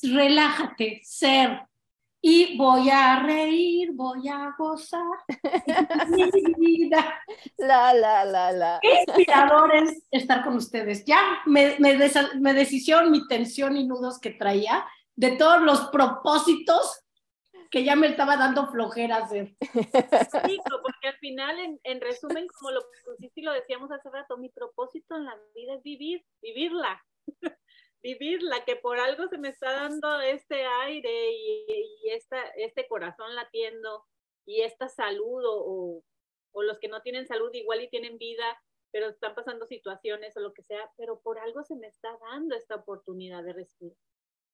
[0.03, 1.67] relájate, ser,
[2.21, 5.01] y voy a reír, voy a gozar
[6.09, 7.21] mi vida.
[7.57, 8.79] La, la, la, la.
[8.81, 11.05] Qué inspirador es estar con ustedes.
[11.05, 11.97] Ya me, me,
[12.39, 14.85] me deshicieron mi tensión y nudos que traía
[15.17, 17.03] de todos los propósitos
[17.69, 19.55] que ya me estaba dando flojera hacer.
[19.59, 24.37] Sí, porque al final, en, en resumen, como lo pusiste y lo decíamos hace rato,
[24.37, 27.03] mi propósito en la vida es vivir, vivirla
[28.01, 34.05] vivirla, que por algo se me está dando este aire y, esta, este corazón latiendo
[34.45, 36.03] y esta salud o,
[36.53, 38.45] o, los que no tienen salud igual y tienen vida,
[38.91, 42.55] pero están pasando situaciones o lo que sea, pero por algo se me está dando
[42.55, 43.97] esta oportunidad de respirar.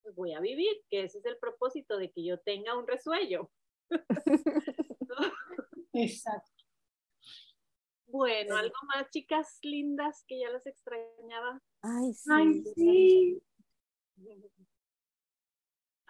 [0.04, 3.50] Pues voy a vivir, que ese es el propósito de que yo tenga un resuello.
[5.94, 6.52] Exacto.
[8.06, 11.58] Bueno, algo más, chicas lindas, que ya las extrañaba.
[11.80, 12.30] Ay, sí.
[12.30, 13.42] Ay, sí.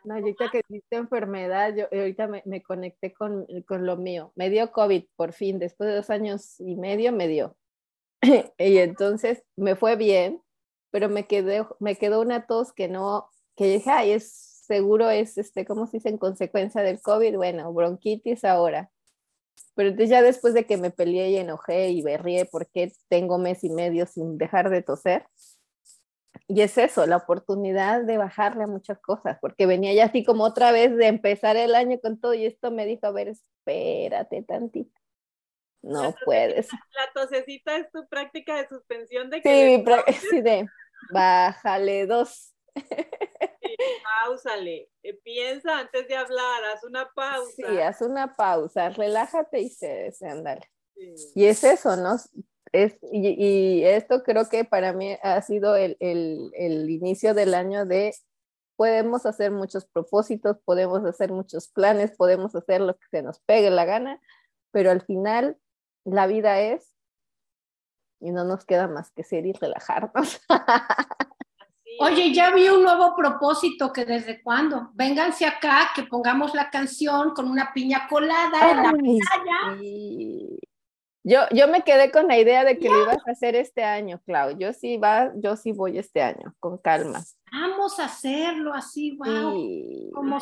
[0.02, 4.32] No, ahorita que existe enfermedad, yo ahorita me, me conecté con, con, lo mío.
[4.34, 7.56] Me dio COVID, por fin, después de dos años y medio me dio.
[8.58, 10.42] y entonces me fue bien,
[10.90, 15.38] pero me quedó, me quedó una tos que no, que dije, ay, es seguro es,
[15.38, 16.08] este, ¿cómo se dice?
[16.08, 18.90] En consecuencia del COVID, bueno, bronquitis ahora.
[19.74, 23.64] Pero entonces ya después de que me peleé y enojé y berrié porque tengo mes
[23.64, 25.26] y medio sin dejar de toser,
[26.46, 30.44] y es eso, la oportunidad de bajarle a muchas cosas, porque venía ya así como
[30.44, 34.42] otra vez de empezar el año con todo y esto me dijo, a ver, espérate
[34.42, 35.00] tantito.
[35.82, 36.68] No puedes.
[36.72, 39.84] La tosecita es tu práctica de suspensión de que...
[40.08, 40.66] Sí, sí de
[41.12, 42.53] bájale dos.
[44.24, 47.52] Pausale, eh, piensa antes de hablar, haz una pausa.
[47.56, 50.70] Sí, haz una pausa, relájate y se, andale.
[51.34, 52.16] Y es eso, ¿no?
[52.72, 57.86] Es, y, esto creo que para mí ha sido el, el, el inicio del año
[57.86, 58.14] de
[58.76, 63.70] podemos hacer muchos propósitos, podemos hacer muchos planes, podemos hacer lo que se nos pegue
[63.70, 64.20] la gana,
[64.72, 65.56] pero al final
[66.04, 66.94] la vida es
[68.20, 70.40] y no nos queda más que ser y relajarnos.
[72.00, 74.90] Oye, ya vi un nuevo propósito que desde cuándo.
[74.94, 79.78] Vénganse acá, que pongamos la canción con una piña colada en la playa.
[81.26, 84.20] Yo, yo me quedé con la idea de que lo ibas a hacer este año,
[84.26, 84.58] Clau.
[84.58, 87.24] Yo sí va, yo sí voy este año, con calma.
[87.50, 90.12] Vamos a hacerlo así, wow.
[90.12, 90.38] Como,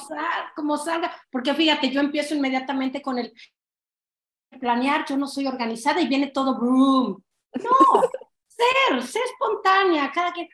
[0.57, 1.13] como salga.
[1.31, 3.33] Porque fíjate, yo empiezo inmediatamente con el
[4.59, 7.23] planear, yo no soy organizada y viene todo boom.
[7.63, 8.03] No,
[8.49, 10.49] ser, ser espontánea, cada quien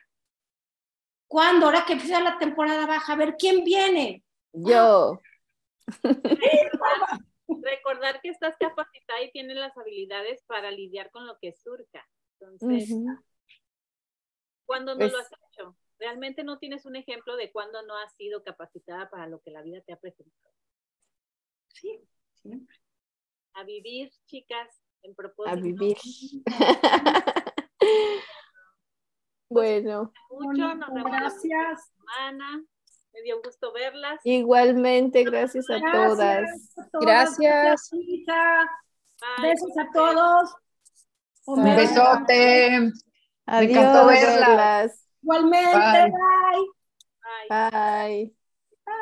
[1.29, 1.67] ¿Cuándo?
[1.67, 4.25] Ahora que empieza la temporada baja, a ver quién viene.
[4.51, 5.21] Yo.
[7.47, 12.03] Recordar que estás capacitada y tienes las habilidades para lidiar con lo que surja.
[12.39, 12.89] Entonces,
[14.65, 15.77] ¿cuándo no lo has hecho?
[15.99, 19.61] Realmente no tienes un ejemplo de cuándo no has sido capacitada para lo que la
[19.61, 20.55] vida te ha presentado.
[21.67, 22.01] Sí,
[22.33, 22.75] siempre.
[23.53, 25.57] A vivir, chicas, en propósito.
[25.57, 25.97] A vivir.
[29.49, 30.13] Bueno.
[30.29, 31.91] Mucho, nos gracias.
[31.97, 32.63] Semana.
[33.13, 34.19] Me dio gusto verlas.
[34.23, 36.45] Igualmente, gracias, a todas.
[37.01, 37.89] Gracias.
[39.41, 40.55] Besos a todos.
[41.45, 42.91] Un besote.
[43.47, 43.73] Adiós.
[43.73, 45.05] Me encantó verlas.
[45.21, 46.11] Igualmente, bye.
[47.49, 47.71] bye.
[47.71, 48.38] bye.